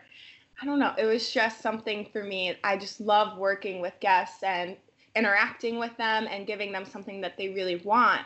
I 0.61 0.65
don't 0.65 0.79
know, 0.79 0.93
it 0.97 1.05
was 1.05 1.29
just 1.29 1.61
something 1.61 2.07
for 2.13 2.23
me. 2.23 2.55
I 2.63 2.77
just 2.77 3.01
love 3.01 3.37
working 3.37 3.81
with 3.81 3.93
guests 3.99 4.43
and 4.43 4.77
interacting 5.13 5.77
with 5.77 5.95
them 5.97 6.25
and 6.31 6.47
giving 6.47 6.71
them 6.71 6.85
something 6.85 7.19
that 7.19 7.37
they 7.37 7.49
really 7.49 7.77
want. 7.77 8.21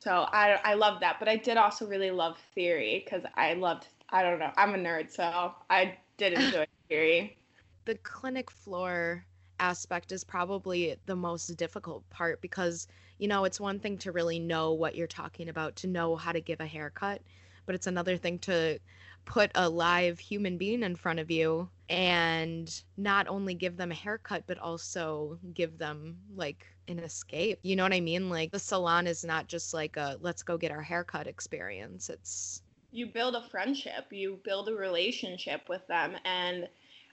So 0.00 0.26
I, 0.32 0.58
I 0.64 0.74
love 0.74 1.00
that. 1.00 1.16
But 1.18 1.28
I 1.28 1.36
did 1.36 1.56
also 1.56 1.86
really 1.86 2.10
love 2.10 2.38
theory 2.54 3.02
because 3.04 3.22
I 3.34 3.54
loved, 3.54 3.86
I 4.08 4.22
don't 4.22 4.38
know, 4.38 4.50
I'm 4.56 4.74
a 4.74 4.78
nerd. 4.78 5.10
So 5.10 5.54
I 5.68 5.96
did 6.16 6.32
enjoy 6.38 6.66
theory. 6.88 7.36
The 7.84 7.94
clinic 7.96 8.50
floor 8.50 9.24
aspect 9.58 10.10
is 10.10 10.24
probably 10.24 10.96
the 11.06 11.14
most 11.14 11.48
difficult 11.56 12.08
part 12.08 12.40
because 12.40 12.88
you 13.18 13.28
know 13.28 13.44
it's 13.44 13.60
one 13.60 13.78
thing 13.78 13.98
to 13.98 14.10
really 14.10 14.38
know 14.38 14.72
what 14.72 14.94
you're 14.94 15.06
talking 15.06 15.50
about 15.50 15.76
to 15.76 15.86
know 15.86 16.16
how 16.16 16.32
to 16.32 16.40
give 16.40 16.60
a 16.60 16.66
haircut 16.66 17.20
but 17.66 17.74
it's 17.74 17.86
another 17.86 18.16
thing 18.16 18.38
to 18.38 18.78
put 19.26 19.50
a 19.54 19.68
live 19.68 20.18
human 20.18 20.56
being 20.56 20.82
in 20.82 20.96
front 20.96 21.20
of 21.20 21.30
you 21.30 21.68
and 21.90 22.82
not 22.96 23.28
only 23.28 23.52
give 23.52 23.76
them 23.76 23.90
a 23.90 23.94
haircut 23.94 24.42
but 24.46 24.58
also 24.58 25.38
give 25.52 25.76
them 25.76 26.16
like 26.34 26.66
an 26.98 27.04
escape 27.04 27.58
you 27.62 27.76
know 27.76 27.82
what 27.82 27.92
i 27.92 28.00
mean 28.00 28.28
like 28.28 28.50
the 28.50 28.58
salon 28.58 29.06
is 29.06 29.24
not 29.24 29.46
just 29.46 29.72
like 29.72 29.96
a 29.96 30.16
let's 30.20 30.42
go 30.42 30.56
get 30.56 30.70
our 30.70 30.82
haircut 30.82 31.26
experience 31.26 32.08
it's 32.08 32.62
you 32.92 33.06
build 33.06 33.34
a 33.34 33.48
friendship 33.50 34.06
you 34.10 34.38
build 34.44 34.68
a 34.68 34.74
relationship 34.74 35.62
with 35.68 35.86
them 35.86 36.16
and 36.24 36.68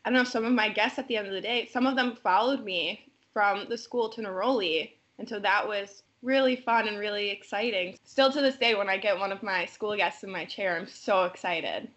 I 0.08 0.10
don't 0.10 0.20
know, 0.20 0.24
some 0.24 0.46
of 0.46 0.54
my 0.54 0.70
guests 0.70 0.98
at 1.00 1.10
the 1.10 1.18
end 1.18 1.28
of 1.28 1.34
the 1.34 1.42
day, 1.42 1.70
some 1.70 1.86
of 1.86 1.98
them 1.98 2.16
followed 2.16 2.64
me 2.64 3.12
from 3.34 3.66
the 3.68 3.78
school 3.78 4.08
to 4.12 4.22
Neroli. 4.22 4.94
And 5.20 5.28
so 5.28 5.38
that 5.38 5.68
was 5.68 6.04
really 6.22 6.56
fun 6.56 6.88
and 6.88 6.98
really 6.98 7.30
exciting. 7.30 7.98
Still 8.06 8.32
to 8.32 8.40
this 8.40 8.56
day, 8.56 8.74
when 8.74 8.88
I 8.88 8.96
get 8.96 9.20
one 9.20 9.34
of 9.34 9.44
my 9.44 9.66
school 9.66 9.98
guests 9.98 10.24
in 10.24 10.32
my 10.32 10.46
chair, 10.46 10.78
I'm 10.78 10.88
so 10.88 11.26
excited. 11.26 11.90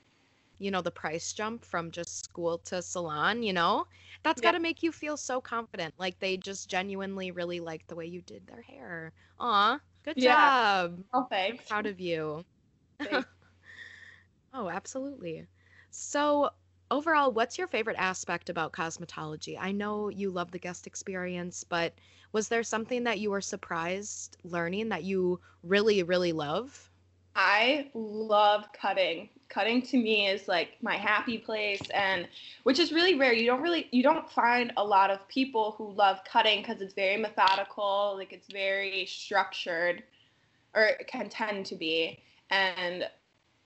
You 0.59 0.73
know, 0.73 0.83
the 0.83 0.91
price 0.91 1.33
jump 1.33 1.65
from 1.65 1.93
just 1.93 2.25
school 2.25 2.59
to 2.65 2.83
salon, 2.83 3.45
you 3.45 3.53
know, 3.53 3.87
that's 4.23 4.41
yeah. 4.41 4.49
got 4.49 4.53
to 4.53 4.61
make 4.61 4.83
you 4.83 4.93
feel 4.93 5.17
so 5.17 5.41
confident. 5.41 5.95
Like 5.99 6.19
they 6.19 6.37
just 6.37 6.69
genuinely 6.71 7.31
really 7.31 7.61
like 7.61 7.87
the 7.87 7.97
way 7.97 8.07
you 8.07 8.23
did 8.23 8.47
their 8.47 8.63
hair. 8.63 9.13
Aw, 9.39 9.81
good 10.05 10.17
yeah. 10.17 10.53
job. 10.83 11.05
Oh, 11.13 11.27
thanks. 11.31 11.65
I'm 11.65 11.67
proud 11.69 11.87
of 11.87 12.01
you. 12.01 12.45
oh, 14.53 14.69
absolutely. 14.69 15.47
So, 15.91 16.51
overall, 16.91 17.33
what's 17.33 17.59
your 17.59 17.67
favorite 17.69 17.97
aspect 17.99 18.49
about 18.51 18.73
cosmetology? 18.73 19.57
I 19.59 19.73
know 19.73 20.09
you 20.09 20.31
love 20.31 20.51
the 20.51 20.59
guest 20.59 20.87
experience, 20.87 21.65
but 21.65 21.95
was 22.33 22.49
there 22.49 22.63
something 22.63 23.05
that 23.05 23.21
you 23.21 23.31
were 23.31 23.41
surprised 23.41 24.37
learning 24.45 24.91
that 24.91 25.05
you 25.05 25.41
really, 25.63 26.03
really 26.03 26.33
love? 26.33 26.90
I 27.35 27.89
love 27.95 28.67
cutting. 28.73 29.29
Cutting 29.49 29.83
to 29.83 29.97
me 29.97 30.29
is 30.29 30.47
like 30.47 30.77
my 30.81 30.97
happy 30.97 31.39
place 31.39 31.83
and 31.93 32.29
which 32.63 32.79
is 32.79 32.93
really 32.93 33.15
rare. 33.15 33.33
You 33.33 33.47
don't 33.47 33.63
really 33.63 33.89
you 33.91 34.03
don't 34.03 34.31
find 34.31 34.73
a 34.77 34.85
lot 34.85 35.11
of 35.11 35.27
people 35.29 35.75
who 35.77 35.93
love 35.93 36.21
cutting 36.25 36.63
cuz 36.63 36.81
it's 36.81 36.95
very 36.95 37.17
methodical, 37.17 38.15
like 38.17 38.33
it's 38.33 38.47
very 38.53 39.07
structured 39.07 40.03
or 40.75 40.85
it 40.85 41.07
can 41.07 41.29
tend 41.29 41.67
to 41.67 41.77
be. 41.77 42.21
And 42.51 43.09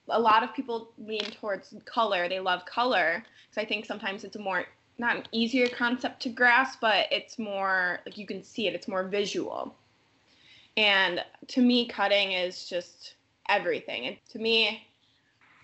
a 0.08 0.20
lot 0.20 0.42
of 0.42 0.54
people 0.54 0.92
lean 0.98 1.30
towards 1.40 1.74
color. 1.84 2.28
They 2.28 2.40
love 2.40 2.64
color 2.66 3.24
because 3.48 3.62
I 3.62 3.66
think 3.66 3.86
sometimes 3.86 4.24
it's 4.24 4.36
a 4.36 4.40
more 4.40 4.66
not 4.98 5.16
an 5.16 5.24
easier 5.32 5.68
concept 5.68 6.22
to 6.22 6.28
grasp, 6.28 6.78
but 6.80 7.06
it's 7.10 7.38
more 7.38 8.00
like 8.06 8.16
you 8.16 8.26
can 8.26 8.42
see 8.42 8.68
it. 8.68 8.74
It's 8.74 8.86
more 8.86 9.04
visual. 9.04 9.74
And 10.76 11.24
to 11.48 11.60
me, 11.60 11.86
cutting 11.86 12.32
is 12.32 12.68
just 12.68 13.14
everything. 13.48 14.06
And 14.06 14.16
to 14.30 14.38
me, 14.38 14.86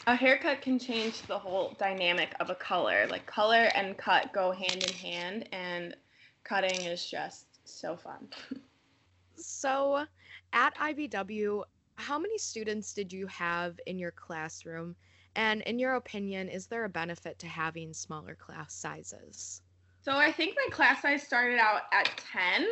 a 0.07 0.15
haircut 0.15 0.63
can 0.63 0.79
change 0.79 1.23
the 1.23 1.39
whole 1.39 1.75
dynamic 1.79 2.35
of 2.41 2.51
a 2.51 2.55
color. 2.55 3.07
Like 3.09 3.27
color 3.27 3.71
and 3.75 3.97
cut 3.97 4.33
go 4.33 4.53
hand 4.53 4.83
in 4.83 4.95
hand, 4.95 5.49
and 5.53 5.97
cutting 6.45 6.81
is 6.81 7.09
just 7.09 7.47
so 7.65 7.97
fun. 7.97 8.29
so, 9.37 10.05
at 10.53 10.75
IBW, 10.77 11.63
how 11.97 12.19
many 12.19 12.39
students 12.39 12.95
did 12.95 13.13
you 13.13 13.27
have 13.27 13.79
in 13.87 13.99
your 13.99 14.13
classroom? 14.13 14.97
And 15.37 15.63
in 15.63 15.79
your 15.79 15.95
opinion, 15.95 16.49
is 16.49 16.67
there 16.67 16.85
a 16.85 16.89
benefit 16.89 17.39
to 17.41 17.47
having 17.47 17.93
smaller 17.93 18.35
class 18.35 18.75
sizes? 18.75 19.63
So 20.03 20.13
I 20.13 20.33
think 20.33 20.57
my 20.57 20.75
class 20.75 21.03
size 21.03 21.23
started 21.23 21.59
out 21.59 21.83
at 21.93 22.11
10 22.33 22.67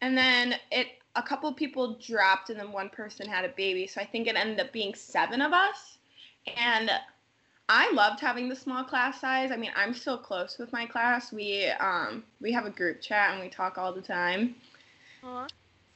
and 0.00 0.16
then 0.16 0.56
it 0.70 0.88
a 1.16 1.22
couple 1.22 1.52
people 1.52 1.94
dropped 1.94 2.50
and 2.50 2.60
then 2.60 2.70
one 2.70 2.88
person 2.88 3.28
had 3.28 3.44
a 3.44 3.48
baby. 3.48 3.86
So 3.86 4.00
I 4.00 4.04
think 4.04 4.28
it 4.28 4.36
ended 4.36 4.60
up 4.60 4.72
being 4.72 4.94
7 4.94 5.40
of 5.40 5.52
us. 5.52 5.98
And 6.56 6.90
I 7.68 7.90
loved 7.92 8.20
having 8.20 8.48
the 8.48 8.54
small 8.54 8.84
class 8.84 9.20
size. 9.20 9.50
I 9.50 9.56
mean, 9.56 9.72
I'm 9.76 9.92
still 9.92 10.16
close 10.16 10.58
with 10.58 10.72
my 10.72 10.86
class. 10.86 11.32
We 11.32 11.66
um 11.80 12.24
we 12.40 12.52
have 12.52 12.66
a 12.66 12.70
group 12.70 13.00
chat 13.00 13.32
and 13.32 13.40
we 13.40 13.48
talk 13.48 13.78
all 13.78 13.92
the 13.92 14.00
time. 14.00 14.54
Aww. 15.24 15.48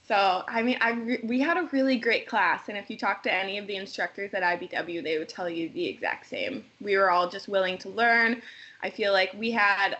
So, 0.04 0.42
I 0.48 0.62
mean, 0.62 0.78
I 0.80 0.90
re- 0.90 1.20
we 1.22 1.40
had 1.40 1.56
a 1.56 1.68
really 1.70 1.96
great 1.96 2.26
class, 2.26 2.68
and 2.68 2.76
if 2.76 2.90
you 2.90 2.98
talk 2.98 3.22
to 3.22 3.32
any 3.32 3.56
of 3.58 3.68
the 3.68 3.76
instructors 3.76 4.34
at 4.34 4.42
IBW, 4.42 5.02
they 5.02 5.16
would 5.16 5.28
tell 5.28 5.48
you 5.48 5.68
the 5.68 5.86
exact 5.86 6.26
same. 6.26 6.64
We 6.80 6.96
were 6.96 7.10
all 7.10 7.30
just 7.30 7.48
willing 7.48 7.78
to 7.78 7.88
learn. 7.88 8.42
I 8.82 8.90
feel 8.90 9.12
like 9.12 9.32
we 9.38 9.52
had 9.52 9.96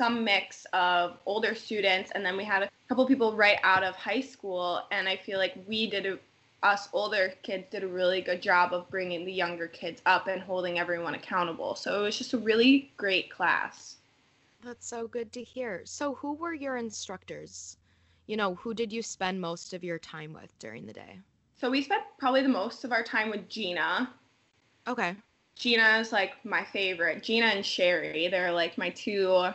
some 0.00 0.24
mix 0.24 0.66
of 0.72 1.18
older 1.26 1.54
students, 1.54 2.10
and 2.14 2.24
then 2.24 2.36
we 2.36 2.44
had 2.44 2.62
a 2.62 2.70
couple 2.88 3.06
people 3.06 3.36
right 3.36 3.58
out 3.62 3.82
of 3.82 3.94
high 3.96 4.20
school, 4.20 4.82
and 4.90 5.08
I 5.08 5.16
feel 5.16 5.38
like 5.38 5.54
we 5.66 5.90
did 5.90 6.06
a, 6.06 6.18
us 6.62 6.88
older 6.92 7.34
kids 7.42 7.66
did 7.70 7.82
a 7.82 7.88
really 7.88 8.22
good 8.22 8.40
job 8.40 8.72
of 8.72 8.88
bringing 8.88 9.24
the 9.24 9.32
younger 9.32 9.66
kids 9.66 10.00
up 10.06 10.26
and 10.26 10.40
holding 10.40 10.78
everyone 10.78 11.14
accountable. 11.14 11.74
So 11.74 12.00
it 12.00 12.02
was 12.02 12.16
just 12.16 12.32
a 12.32 12.38
really 12.38 12.92
great 12.96 13.30
class. 13.30 13.96
That's 14.62 14.86
so 14.86 15.06
good 15.06 15.32
to 15.32 15.42
hear. 15.42 15.82
So, 15.84 16.14
who 16.14 16.32
were 16.32 16.54
your 16.54 16.76
instructors? 16.76 17.76
you 18.30 18.36
know, 18.36 18.54
who 18.54 18.74
did 18.74 18.92
you 18.92 19.02
spend 19.02 19.40
most 19.40 19.74
of 19.74 19.82
your 19.82 19.98
time 19.98 20.32
with 20.32 20.56
during 20.60 20.86
the 20.86 20.92
day? 20.92 21.18
So 21.56 21.68
we 21.68 21.82
spent 21.82 22.04
probably 22.16 22.42
the 22.42 22.48
most 22.48 22.84
of 22.84 22.92
our 22.92 23.02
time 23.02 23.28
with 23.28 23.48
Gina. 23.48 24.08
Okay. 24.86 25.16
Gina 25.56 25.98
is 25.98 26.12
like 26.12 26.34
my 26.44 26.64
favorite. 26.64 27.24
Gina 27.24 27.46
and 27.46 27.66
Sherry, 27.66 28.28
they're 28.28 28.52
like 28.52 28.78
my 28.78 28.90
two 28.90 29.50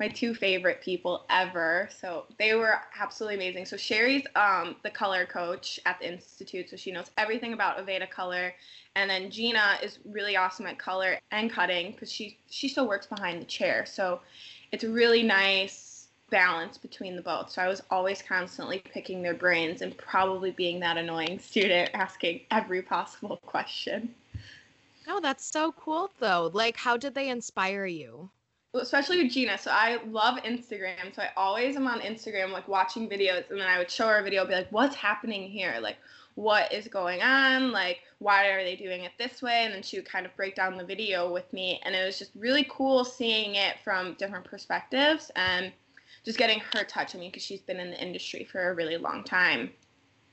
my 0.00 0.08
two 0.08 0.34
favorite 0.34 0.80
people 0.82 1.24
ever. 1.30 1.88
So 2.00 2.24
they 2.38 2.54
were 2.54 2.80
absolutely 2.98 3.36
amazing. 3.36 3.64
So 3.66 3.76
Sherry's 3.76 4.24
um, 4.34 4.76
the 4.82 4.90
color 4.90 5.24
coach 5.24 5.78
at 5.86 5.98
the 6.00 6.12
institute, 6.12 6.70
so 6.70 6.76
she 6.76 6.90
knows 6.90 7.10
everything 7.16 7.52
about 7.52 7.78
Aveda 7.78 8.10
color. 8.10 8.52
And 8.96 9.08
then 9.08 9.30
Gina 9.30 9.78
is 9.82 9.98
really 10.04 10.36
awesome 10.36 10.66
at 10.66 10.78
color 10.78 11.18
and 11.30 11.50
cutting 11.50 11.92
because 11.92 12.10
she 12.10 12.38
she 12.48 12.68
still 12.68 12.88
works 12.88 13.06
behind 13.06 13.40
the 13.40 13.46
chair. 13.46 13.86
So 13.86 14.20
it's 14.72 14.84
a 14.84 14.90
really 14.90 15.22
nice 15.22 16.08
balance 16.30 16.76
between 16.76 17.14
the 17.14 17.22
both. 17.22 17.50
So 17.50 17.62
I 17.62 17.68
was 17.68 17.82
always 17.90 18.20
constantly 18.20 18.82
picking 18.92 19.22
their 19.22 19.34
brains 19.34 19.82
and 19.82 19.96
probably 19.96 20.50
being 20.50 20.80
that 20.80 20.96
annoying 20.96 21.38
student 21.38 21.90
asking 21.94 22.40
every 22.50 22.82
possible 22.82 23.36
question. 23.46 24.12
Oh, 25.06 25.20
that's 25.20 25.44
so 25.44 25.70
cool 25.72 26.10
though. 26.18 26.50
Like 26.52 26.76
how 26.76 26.96
did 26.96 27.14
they 27.14 27.28
inspire 27.28 27.86
you? 27.86 28.30
Especially 28.74 29.22
with 29.22 29.32
Gina. 29.32 29.56
So 29.56 29.70
I 29.70 30.02
love 30.04 30.38
Instagram. 30.42 31.14
So 31.14 31.22
I 31.22 31.30
always 31.36 31.76
am 31.76 31.86
on 31.86 32.00
Instagram 32.00 32.50
like 32.50 32.66
watching 32.66 33.08
videos 33.08 33.48
and 33.50 33.60
then 33.60 33.68
I 33.68 33.78
would 33.78 33.90
show 33.90 34.08
her 34.08 34.18
a 34.18 34.22
video 34.22 34.44
be 34.46 34.54
like, 34.54 34.72
"What's 34.72 34.96
happening 34.96 35.48
here?" 35.48 35.78
Like 35.80 35.96
what 36.36 36.72
is 36.72 36.88
going 36.88 37.22
on 37.22 37.70
like 37.70 38.00
why 38.18 38.48
are 38.48 38.64
they 38.64 38.74
doing 38.74 39.04
it 39.04 39.12
this 39.18 39.40
way 39.40 39.64
and 39.64 39.72
then 39.72 39.84
she 39.84 39.96
would 39.96 40.04
kind 40.04 40.26
of 40.26 40.34
break 40.34 40.56
down 40.56 40.76
the 40.76 40.84
video 40.84 41.32
with 41.32 41.52
me 41.52 41.80
and 41.84 41.94
it 41.94 42.04
was 42.04 42.18
just 42.18 42.32
really 42.34 42.66
cool 42.68 43.04
seeing 43.04 43.54
it 43.54 43.76
from 43.84 44.14
different 44.14 44.44
perspectives 44.44 45.30
and 45.36 45.72
just 46.24 46.38
getting 46.38 46.60
her 46.72 46.84
touch. 46.84 47.14
I 47.14 47.18
mean, 47.18 47.30
because 47.30 47.42
she's 47.42 47.60
been 47.60 47.78
in 47.78 47.90
the 47.90 48.02
industry 48.02 48.44
for 48.44 48.70
a 48.70 48.74
really 48.74 48.96
long 48.96 49.22
time. 49.24 49.70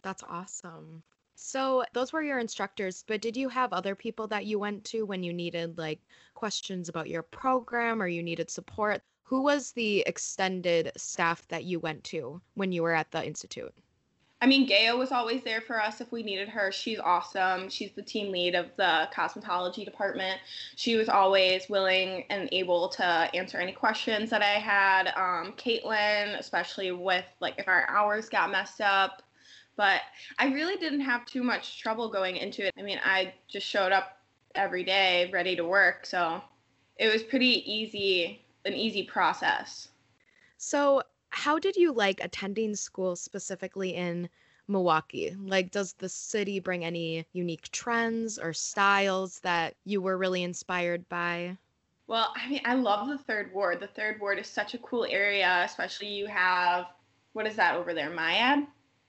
That's 0.01 0.23
awesome. 0.23 1.03
So, 1.43 1.83
those 1.93 2.13
were 2.13 2.21
your 2.21 2.37
instructors, 2.37 3.03
but 3.07 3.19
did 3.19 3.35
you 3.35 3.49
have 3.49 3.73
other 3.73 3.95
people 3.95 4.27
that 4.27 4.45
you 4.45 4.59
went 4.59 4.85
to 4.85 5.07
when 5.07 5.23
you 5.23 5.33
needed 5.33 5.75
like 5.75 5.99
questions 6.35 6.87
about 6.87 7.09
your 7.09 7.23
program 7.23 7.99
or 7.99 8.07
you 8.07 8.21
needed 8.21 8.51
support? 8.51 9.01
Who 9.23 9.41
was 9.41 9.71
the 9.71 10.01
extended 10.01 10.91
staff 10.97 11.47
that 11.47 11.63
you 11.63 11.79
went 11.79 12.03
to 12.05 12.39
when 12.53 12.71
you 12.71 12.83
were 12.83 12.93
at 12.93 13.09
the 13.09 13.25
institute? 13.25 13.73
I 14.39 14.45
mean, 14.45 14.67
Gaia 14.67 14.95
was 14.95 15.11
always 15.11 15.43
there 15.43 15.61
for 15.61 15.81
us 15.81 15.99
if 15.99 16.11
we 16.11 16.21
needed 16.21 16.47
her. 16.47 16.71
She's 16.71 16.99
awesome. 16.99 17.69
She's 17.69 17.91
the 17.91 18.03
team 18.03 18.31
lead 18.31 18.53
of 18.53 18.67
the 18.77 19.09
cosmetology 19.11 19.83
department. 19.83 20.39
She 20.75 20.95
was 20.95 21.09
always 21.09 21.67
willing 21.69 22.23
and 22.29 22.49
able 22.51 22.87
to 22.89 23.03
answer 23.03 23.57
any 23.57 23.71
questions 23.71 24.29
that 24.29 24.43
I 24.43 24.59
had. 24.59 25.07
Um, 25.15 25.53
Caitlin, 25.53 26.37
especially 26.37 26.91
with 26.91 27.25
like 27.39 27.55
if 27.57 27.67
our 27.67 27.89
hours 27.89 28.29
got 28.29 28.51
messed 28.51 28.79
up. 28.79 29.23
But 29.77 30.01
I 30.37 30.47
really 30.47 30.77
didn't 30.77 31.01
have 31.01 31.25
too 31.25 31.43
much 31.43 31.79
trouble 31.79 32.09
going 32.09 32.37
into 32.37 32.65
it. 32.65 32.73
I 32.77 32.81
mean, 32.81 32.99
I 33.03 33.33
just 33.47 33.65
showed 33.65 33.91
up 33.91 34.17
every 34.55 34.83
day 34.83 35.29
ready 35.33 35.55
to 35.55 35.65
work. 35.65 36.05
So 36.05 36.41
it 36.97 37.11
was 37.11 37.23
pretty 37.23 37.71
easy, 37.71 38.45
an 38.65 38.73
easy 38.73 39.03
process. 39.03 39.87
So 40.57 41.01
how 41.29 41.57
did 41.57 41.75
you 41.75 41.93
like 41.93 42.23
attending 42.23 42.75
school 42.75 43.15
specifically 43.15 43.95
in 43.95 44.29
Milwaukee? 44.67 45.35
Like, 45.39 45.71
does 45.71 45.93
the 45.93 46.09
city 46.09 46.59
bring 46.59 46.85
any 46.85 47.25
unique 47.33 47.71
trends 47.71 48.37
or 48.37 48.53
styles 48.53 49.39
that 49.39 49.75
you 49.85 50.01
were 50.01 50.17
really 50.17 50.43
inspired 50.43 51.07
by? 51.09 51.57
Well, 52.07 52.33
I 52.35 52.49
mean, 52.49 52.61
I 52.65 52.73
love 52.73 53.07
the 53.07 53.17
third 53.17 53.53
ward. 53.53 53.79
The 53.79 53.87
third 53.87 54.19
ward 54.19 54.37
is 54.37 54.47
such 54.47 54.73
a 54.73 54.79
cool 54.79 55.05
area, 55.09 55.63
especially 55.65 56.09
you 56.09 56.27
have 56.27 56.87
what 57.33 57.47
is 57.47 57.55
that 57.55 57.75
over 57.75 57.93
there, 57.93 58.09
MIAD? 58.09 58.67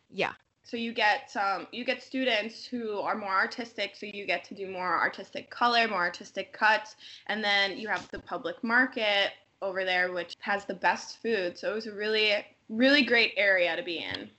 Yeah. 0.09 0.33
So 0.65 0.77
you 0.77 0.93
get 0.93 1.35
um, 1.37 1.67
you 1.73 1.85
get 1.85 2.03
students 2.03 2.65
who 2.65 2.99
are 3.01 3.17
more 3.17 3.35
artistic, 3.35 3.97
so 3.97 4.07
you 4.07 4.27
get 4.27 4.45
to 4.45 4.55
do 4.55 4.69
more 4.69 4.97
artistic 4.99 5.51
color, 5.51 5.89
more 5.89 5.99
artistic 5.99 6.53
cuts, 6.53 6.97
and 7.27 7.43
then 7.43 7.77
you 7.79 7.89
have 7.89 8.09
the 8.11 8.21
public 8.21 8.63
market 8.63 9.33
over 9.61 9.85
there, 9.85 10.13
which 10.13 10.35
has 10.41 10.65
the 10.65 10.75
best 10.75 11.21
food. 11.23 11.59
So 11.59 11.73
it 11.73 11.75
was 11.75 11.87
a 11.87 11.95
really, 11.95 12.33
really 12.69 13.03
great 13.03 13.33
area 13.37 13.75
to 13.77 13.83
be 13.83 13.99
in. 13.99 14.31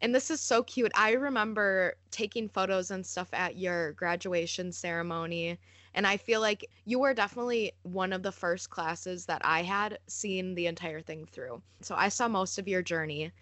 And 0.00 0.14
this 0.14 0.30
is 0.30 0.40
so 0.40 0.62
cute. 0.62 0.92
I 0.94 1.12
remember 1.12 1.94
taking 2.10 2.48
photos 2.48 2.92
and 2.92 3.04
stuff 3.04 3.28
at 3.32 3.56
your 3.56 3.92
graduation 3.92 4.70
ceremony. 4.70 5.58
And 5.94 6.06
I 6.06 6.16
feel 6.16 6.40
like 6.40 6.68
you 6.84 7.00
were 7.00 7.14
definitely 7.14 7.72
one 7.82 8.12
of 8.12 8.22
the 8.22 8.30
first 8.30 8.70
classes 8.70 9.26
that 9.26 9.42
I 9.44 9.62
had 9.62 9.98
seen 10.06 10.54
the 10.54 10.66
entire 10.66 11.00
thing 11.00 11.26
through. 11.26 11.60
So 11.80 11.96
I 11.96 12.08
saw 12.08 12.28
most 12.28 12.58
of 12.58 12.68
your 12.68 12.82
journey. 12.82 13.32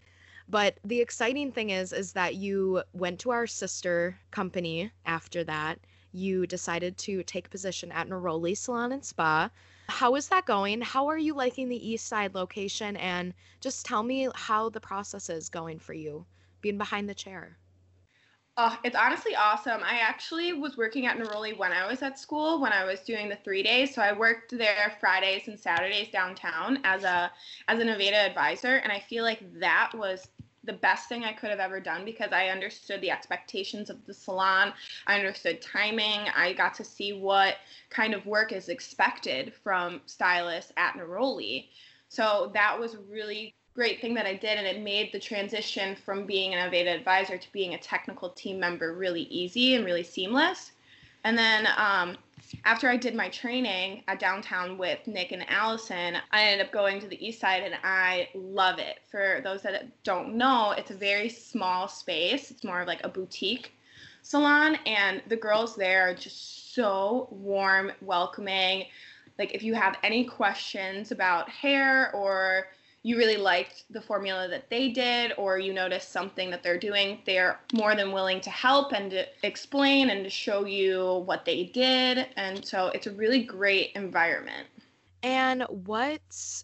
But 0.48 0.78
the 0.84 1.00
exciting 1.00 1.50
thing 1.52 1.70
is 1.70 1.92
is 1.92 2.12
that 2.12 2.36
you 2.36 2.82
went 2.92 3.20
to 3.20 3.30
our 3.30 3.46
sister 3.46 4.18
company 4.30 4.92
after 5.04 5.42
that. 5.44 5.80
You 6.12 6.46
decided 6.46 6.96
to 6.98 7.22
take 7.24 7.50
position 7.50 7.90
at 7.92 8.08
Neroli 8.08 8.56
Salon 8.56 8.92
and 8.92 9.04
Spa, 9.04 9.50
how 9.88 10.14
is 10.16 10.28
that 10.28 10.46
going? 10.46 10.80
How 10.80 11.06
are 11.06 11.18
you 11.18 11.34
liking 11.34 11.68
the 11.68 11.88
East 11.88 12.06
Side 12.06 12.34
location? 12.34 12.96
And 12.96 13.34
just 13.60 13.86
tell 13.86 14.02
me 14.02 14.28
how 14.34 14.68
the 14.68 14.80
process 14.80 15.30
is 15.30 15.48
going 15.48 15.78
for 15.78 15.92
you 15.92 16.26
being 16.60 16.78
behind 16.78 17.08
the 17.08 17.14
chair? 17.14 17.58
Oh, 18.58 18.78
it's 18.84 18.96
honestly 18.96 19.34
awesome. 19.36 19.82
I 19.84 19.98
actually 19.98 20.54
was 20.54 20.78
working 20.78 21.06
at 21.06 21.18
Neroli 21.18 21.56
when 21.56 21.72
I 21.72 21.86
was 21.86 22.00
at 22.02 22.18
school, 22.18 22.58
when 22.58 22.72
I 22.72 22.84
was 22.84 23.00
doing 23.00 23.28
the 23.28 23.36
three 23.36 23.62
days. 23.62 23.94
So 23.94 24.00
I 24.00 24.12
worked 24.12 24.56
there 24.56 24.96
Fridays 24.98 25.46
and 25.48 25.60
Saturdays 25.60 26.08
downtown 26.08 26.78
as 26.82 27.04
a 27.04 27.30
as 27.68 27.80
an 27.80 27.88
Aveda 27.88 28.14
advisor, 28.14 28.76
and 28.76 28.90
I 28.90 29.00
feel 29.00 29.24
like 29.24 29.40
that 29.60 29.92
was 29.94 30.28
the 30.64 30.72
best 30.72 31.08
thing 31.08 31.22
I 31.22 31.34
could 31.34 31.50
have 31.50 31.60
ever 31.60 31.80
done 31.80 32.04
because 32.06 32.32
I 32.32 32.48
understood 32.48 33.02
the 33.02 33.10
expectations 33.10 33.90
of 33.90 34.04
the 34.06 34.14
salon. 34.14 34.72
I 35.06 35.18
understood 35.18 35.60
timing. 35.60 36.28
I 36.34 36.54
got 36.54 36.74
to 36.74 36.84
see 36.84 37.12
what 37.12 37.56
kind 37.90 38.14
of 38.14 38.24
work 38.24 38.52
is 38.52 38.70
expected 38.70 39.52
from 39.62 40.00
stylists 40.06 40.72
at 40.78 40.94
Neroli. 40.94 41.68
So 42.08 42.50
that 42.54 42.78
was 42.80 42.96
really 43.10 43.54
great 43.76 44.00
thing 44.00 44.14
that 44.14 44.24
I 44.24 44.34
did, 44.34 44.56
and 44.56 44.66
it 44.66 44.80
made 44.80 45.12
the 45.12 45.20
transition 45.20 45.94
from 45.94 46.24
being 46.24 46.54
an 46.54 46.70
Aveda 46.70 46.96
advisor 46.96 47.36
to 47.36 47.52
being 47.52 47.74
a 47.74 47.78
technical 47.78 48.30
team 48.30 48.58
member 48.58 48.94
really 48.94 49.24
easy 49.24 49.74
and 49.74 49.84
really 49.84 50.02
seamless. 50.02 50.72
And 51.24 51.36
then 51.36 51.68
um, 51.76 52.16
after 52.64 52.88
I 52.88 52.96
did 52.96 53.14
my 53.14 53.28
training 53.28 54.02
at 54.08 54.18
downtown 54.18 54.78
with 54.78 55.06
Nick 55.06 55.32
and 55.32 55.48
Allison, 55.50 56.16
I 56.30 56.42
ended 56.44 56.66
up 56.66 56.72
going 56.72 57.00
to 57.00 57.06
the 57.06 57.24
east 57.24 57.38
side 57.38 57.64
and 57.64 57.74
I 57.84 58.30
love 58.34 58.78
it. 58.78 59.00
For 59.10 59.40
those 59.44 59.60
that 59.62 60.02
don't 60.04 60.36
know, 60.36 60.70
it's 60.70 60.90
a 60.90 60.94
very 60.94 61.28
small 61.28 61.86
space. 61.86 62.50
It's 62.50 62.64
more 62.64 62.80
of 62.80 62.86
like 62.86 63.04
a 63.04 63.08
boutique 63.10 63.72
salon 64.22 64.76
and 64.86 65.22
the 65.28 65.36
girls 65.36 65.76
there 65.76 66.08
are 66.08 66.14
just 66.14 66.74
so 66.74 67.28
warm, 67.30 67.92
welcoming. 68.00 68.86
Like 69.38 69.54
if 69.54 69.62
you 69.62 69.74
have 69.74 69.98
any 70.02 70.24
questions 70.24 71.12
about 71.12 71.50
hair 71.50 72.10
or 72.14 72.68
you 73.06 73.16
really 73.16 73.36
liked 73.36 73.84
the 73.90 74.00
formula 74.00 74.48
that 74.48 74.68
they 74.68 74.88
did 74.88 75.32
or 75.38 75.60
you 75.60 75.72
noticed 75.72 76.10
something 76.10 76.50
that 76.50 76.64
they're 76.64 76.76
doing, 76.76 77.20
they're 77.24 77.60
more 77.72 77.94
than 77.94 78.10
willing 78.10 78.40
to 78.40 78.50
help 78.50 78.92
and 78.92 79.12
to 79.12 79.24
explain 79.44 80.10
and 80.10 80.24
to 80.24 80.28
show 80.28 80.64
you 80.64 81.22
what 81.24 81.44
they 81.44 81.66
did. 81.66 82.26
And 82.34 82.66
so 82.66 82.88
it's 82.88 83.06
a 83.06 83.12
really 83.12 83.44
great 83.44 83.92
environment. 83.94 84.66
And 85.22 85.62
what 85.68 86.20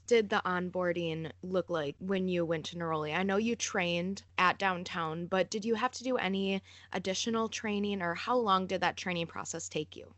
did 0.08 0.30
the 0.30 0.42
onboarding 0.44 1.30
look 1.44 1.70
like 1.70 1.94
when 2.00 2.26
you 2.26 2.44
went 2.44 2.64
to 2.66 2.76
Neroli? 2.76 3.16
I 3.16 3.22
know 3.22 3.37
you 3.37 3.54
trained 3.54 4.25
at 4.37 4.58
downtown, 4.58 5.26
but 5.26 5.49
did 5.49 5.64
you 5.64 5.76
have 5.76 5.92
to 5.92 6.02
do 6.02 6.16
any 6.16 6.61
additional 6.92 7.49
training 7.49 8.02
or 8.02 8.16
how 8.16 8.37
long 8.37 8.66
did 8.66 8.80
that 8.80 8.96
training 8.96 9.28
process 9.28 9.68
take 9.68 9.94
you? 9.94 10.12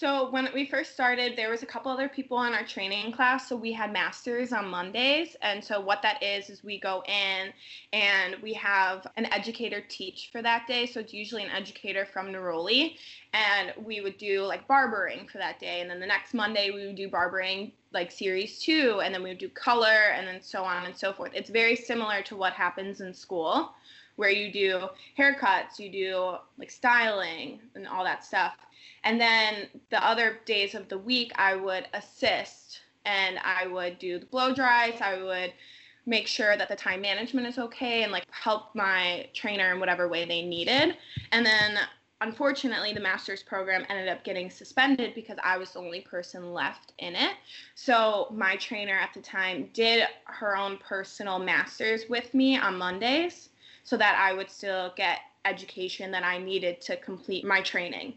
So 0.00 0.30
when 0.30 0.48
we 0.54 0.64
first 0.64 0.94
started, 0.94 1.36
there 1.36 1.50
was 1.50 1.62
a 1.62 1.66
couple 1.66 1.92
other 1.92 2.08
people 2.08 2.42
in 2.44 2.54
our 2.54 2.64
training 2.64 3.12
class. 3.12 3.46
So 3.46 3.54
we 3.54 3.70
had 3.70 3.92
masters 3.92 4.50
on 4.50 4.66
Mondays, 4.66 5.36
and 5.42 5.62
so 5.62 5.78
what 5.78 6.00
that 6.00 6.22
is 6.22 6.48
is 6.48 6.64
we 6.64 6.80
go 6.80 7.02
in 7.06 7.52
and 7.92 8.36
we 8.42 8.54
have 8.54 9.06
an 9.18 9.26
educator 9.26 9.84
teach 9.90 10.30
for 10.32 10.40
that 10.40 10.66
day. 10.66 10.86
So 10.86 11.00
it's 11.00 11.12
usually 11.12 11.44
an 11.44 11.50
educator 11.50 12.06
from 12.06 12.28
Neroli, 12.28 12.96
and 13.34 13.74
we 13.84 14.00
would 14.00 14.16
do 14.16 14.40
like 14.44 14.66
barbering 14.66 15.28
for 15.30 15.36
that 15.36 15.60
day, 15.60 15.82
and 15.82 15.90
then 15.90 16.00
the 16.00 16.06
next 16.06 16.32
Monday 16.32 16.70
we 16.70 16.86
would 16.86 16.96
do 16.96 17.10
barbering 17.10 17.70
like 17.92 18.10
series 18.10 18.58
two, 18.58 19.02
and 19.04 19.14
then 19.14 19.22
we 19.22 19.28
would 19.28 19.36
do 19.36 19.50
color, 19.50 20.14
and 20.14 20.26
then 20.26 20.40
so 20.40 20.64
on 20.64 20.86
and 20.86 20.96
so 20.96 21.12
forth. 21.12 21.32
It's 21.34 21.50
very 21.50 21.76
similar 21.76 22.22
to 22.22 22.36
what 22.36 22.54
happens 22.54 23.02
in 23.02 23.12
school 23.12 23.74
where 24.16 24.30
you 24.30 24.50
do 24.50 24.86
haircuts, 25.18 25.78
you 25.78 25.90
do 25.90 26.36
like 26.58 26.70
styling 26.70 27.60
and 27.74 27.86
all 27.86 28.04
that 28.04 28.24
stuff. 28.24 28.56
And 29.04 29.20
then 29.20 29.68
the 29.90 30.04
other 30.04 30.40
days 30.44 30.74
of 30.74 30.88
the 30.88 30.98
week, 30.98 31.32
I 31.36 31.56
would 31.56 31.88
assist 31.94 32.80
and 33.04 33.38
I 33.38 33.66
would 33.66 33.98
do 33.98 34.18
the 34.18 34.26
blow 34.26 34.54
dries. 34.54 35.00
I 35.00 35.22
would 35.22 35.52
make 36.06 36.26
sure 36.26 36.56
that 36.56 36.68
the 36.68 36.76
time 36.76 37.00
management 37.00 37.46
is 37.46 37.58
okay 37.58 38.02
and 38.02 38.12
like 38.12 38.24
help 38.30 38.74
my 38.74 39.28
trainer 39.34 39.72
in 39.72 39.80
whatever 39.80 40.08
way 40.08 40.24
they 40.24 40.42
needed. 40.42 40.96
And 41.32 41.44
then 41.44 41.78
unfortunately 42.20 42.92
the 42.92 43.00
master's 43.00 43.42
program 43.42 43.86
ended 43.88 44.08
up 44.08 44.24
getting 44.24 44.50
suspended 44.50 45.14
because 45.14 45.38
I 45.42 45.56
was 45.56 45.72
the 45.72 45.78
only 45.78 46.00
person 46.00 46.52
left 46.52 46.92
in 46.98 47.14
it. 47.14 47.36
So 47.74 48.28
my 48.34 48.56
trainer 48.56 48.94
at 48.94 49.14
the 49.14 49.20
time 49.20 49.70
did 49.72 50.06
her 50.24 50.56
own 50.56 50.78
personal 50.78 51.38
master's 51.38 52.08
with 52.08 52.34
me 52.34 52.58
on 52.58 52.76
Mondays 52.76 53.50
so 53.84 53.96
that 53.96 54.18
I 54.18 54.32
would 54.32 54.50
still 54.50 54.92
get 54.96 55.20
education 55.44 56.10
that 56.10 56.22
I 56.22 56.38
needed 56.38 56.80
to 56.82 56.96
complete 56.96 57.44
my 57.44 57.62
training. 57.62 58.14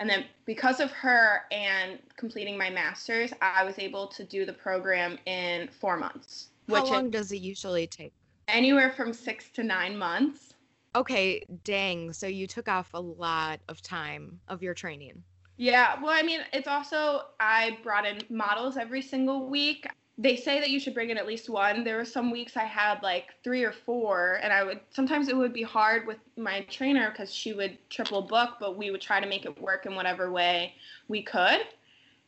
And 0.00 0.08
then 0.08 0.24
because 0.46 0.80
of 0.80 0.90
her 0.92 1.42
and 1.52 1.98
completing 2.16 2.56
my 2.56 2.70
master's, 2.70 3.32
I 3.42 3.64
was 3.64 3.78
able 3.78 4.06
to 4.08 4.24
do 4.24 4.46
the 4.46 4.52
program 4.52 5.18
in 5.26 5.68
four 5.68 5.98
months. 5.98 6.48
How 6.70 6.86
long 6.86 7.06
it, 7.06 7.10
does 7.12 7.30
it 7.32 7.40
usually 7.40 7.86
take? 7.86 8.14
Anywhere 8.48 8.90
from 8.90 9.12
six 9.12 9.50
to 9.50 9.62
nine 9.62 9.96
months. 9.96 10.54
Okay, 10.96 11.44
dang. 11.64 12.14
So 12.14 12.26
you 12.26 12.46
took 12.46 12.66
off 12.66 12.90
a 12.94 13.00
lot 13.00 13.60
of 13.68 13.82
time 13.82 14.40
of 14.48 14.62
your 14.62 14.72
training. 14.72 15.22
Yeah, 15.58 16.00
well, 16.02 16.12
I 16.12 16.22
mean, 16.22 16.40
it's 16.54 16.66
also, 16.66 17.26
I 17.38 17.76
brought 17.82 18.06
in 18.06 18.22
models 18.30 18.78
every 18.78 19.02
single 19.02 19.50
week 19.50 19.86
they 20.20 20.36
say 20.36 20.60
that 20.60 20.68
you 20.68 20.78
should 20.78 20.92
bring 20.92 21.08
in 21.08 21.16
at 21.16 21.26
least 21.26 21.48
one. 21.48 21.82
There 21.82 21.96
were 21.96 22.04
some 22.04 22.30
weeks 22.30 22.54
I 22.54 22.64
had 22.64 23.02
like 23.02 23.28
three 23.42 23.64
or 23.64 23.72
four, 23.72 24.38
and 24.42 24.52
I 24.52 24.62
would 24.62 24.80
sometimes 24.90 25.28
it 25.30 25.36
would 25.36 25.54
be 25.54 25.62
hard 25.62 26.06
with 26.06 26.18
my 26.36 26.60
trainer 26.70 27.10
because 27.10 27.34
she 27.34 27.54
would 27.54 27.78
triple 27.88 28.20
book, 28.20 28.56
but 28.60 28.76
we 28.76 28.90
would 28.90 29.00
try 29.00 29.18
to 29.18 29.26
make 29.26 29.46
it 29.46 29.60
work 29.60 29.86
in 29.86 29.94
whatever 29.94 30.30
way 30.30 30.74
we 31.08 31.22
could. 31.22 31.60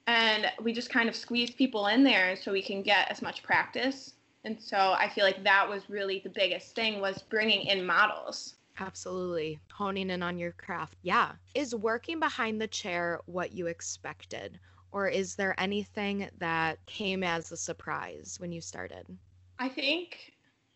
And 0.07 0.47
we 0.63 0.73
just 0.73 0.89
kind 0.89 1.07
of 1.07 1.15
squeezed 1.15 1.59
people 1.59 1.89
in 1.89 2.03
there 2.03 2.35
so 2.35 2.51
we 2.51 2.63
can 2.63 2.83
get 2.83 3.11
as 3.11 3.21
much 3.21 3.43
practice. 3.43 4.15
And 4.45 4.61
so 4.61 4.95
I 4.99 5.11
feel 5.11 5.25
like 5.25 5.45
that 5.45 5.69
was 5.69 5.91
really 5.91 6.23
the 6.25 6.31
biggest 6.31 6.75
thing 6.75 6.99
was 6.99 7.23
bringing 7.23 7.67
in 7.67 7.85
models. 7.85 8.55
Absolutely. 8.81 9.61
Honing 9.71 10.09
in 10.09 10.23
on 10.23 10.39
your 10.39 10.53
craft. 10.53 10.97
Yeah. 11.03 11.33
Is 11.55 11.75
working 11.75 12.19
behind 12.19 12.59
the 12.59 12.67
chair 12.67 13.21
what 13.27 13.53
you 13.53 13.67
expected? 13.67 14.59
Or 14.93 15.09
is 15.09 15.35
there 15.35 15.55
anything 15.59 16.29
that 16.39 16.85
came 16.87 17.25
as 17.25 17.51
a 17.51 17.57
surprise 17.57 18.37
when 18.39 18.53
you 18.53 18.61
started? 18.61 19.07
I 19.59 19.69
think 19.69 20.33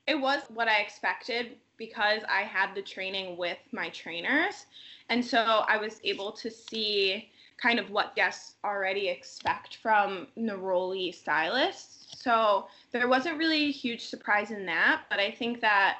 it 0.07 0.19
was 0.19 0.43
what 0.53 0.69
I 0.69 0.81
expected 0.81 1.57
because 1.77 2.23
I 2.29 2.43
had 2.43 2.75
the 2.75 2.83
training 2.83 3.37
with 3.37 3.59
my 3.73 3.91
trainers. 3.91 4.67
And 5.09 5.25
so 5.25 5.65
I 5.69 5.77
was 5.77 6.01
able 6.05 6.33
to 6.33 6.51
see 6.51 7.31
kind 7.59 7.79
of 7.79 7.91
what 7.91 8.17
guests 8.17 8.55
already 8.65 9.09
expect 9.09 9.77
from 9.77 10.29
Neroli 10.39 11.15
stylists. 11.15 12.23
So 12.23 12.67
there 12.93 13.09
wasn't 13.09 13.39
really 13.39 13.65
a 13.65 13.73
huge 13.73 14.07
surprise 14.07 14.51
in 14.51 14.67
that, 14.67 15.03
but 15.11 15.19
I 15.19 15.31
think 15.31 15.61
that 15.61 15.99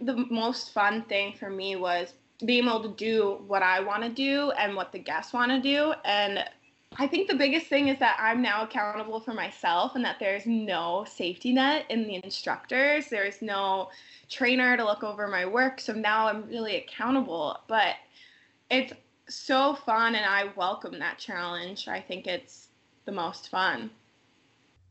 the 0.00 0.26
most 0.30 0.72
fun 0.72 1.02
thing 1.02 1.34
for 1.34 1.50
me 1.50 1.76
was 1.76 2.14
being 2.44 2.64
able 2.64 2.82
to 2.82 2.94
do 2.96 3.42
what 3.46 3.62
I 3.62 3.80
want 3.80 4.02
to 4.02 4.08
do 4.08 4.50
and 4.52 4.74
what 4.74 4.92
the 4.92 4.98
guests 4.98 5.32
want 5.32 5.50
to 5.50 5.60
do 5.60 5.94
and 6.04 6.44
I 6.98 7.06
think 7.06 7.28
the 7.28 7.34
biggest 7.34 7.66
thing 7.66 7.88
is 7.88 7.98
that 7.98 8.16
I'm 8.18 8.40
now 8.40 8.62
accountable 8.62 9.20
for 9.20 9.34
myself 9.34 9.94
and 9.96 10.04
that 10.04 10.18
there's 10.18 10.46
no 10.46 11.04
safety 11.08 11.52
net 11.52 11.84
in 11.90 12.06
the 12.06 12.20
instructors. 12.24 13.08
There's 13.08 13.42
no 13.42 13.90
trainer 14.30 14.76
to 14.76 14.84
look 14.84 15.04
over 15.04 15.28
my 15.28 15.44
work. 15.44 15.78
So 15.78 15.92
now 15.92 16.26
I'm 16.26 16.48
really 16.48 16.76
accountable. 16.76 17.58
But 17.68 17.96
it's 18.70 18.94
so 19.28 19.74
fun 19.74 20.14
and 20.14 20.24
I 20.24 20.52
welcome 20.56 20.98
that 20.98 21.18
challenge. 21.18 21.86
I 21.86 22.00
think 22.00 22.26
it's 22.26 22.68
the 23.04 23.12
most 23.12 23.50
fun. 23.50 23.90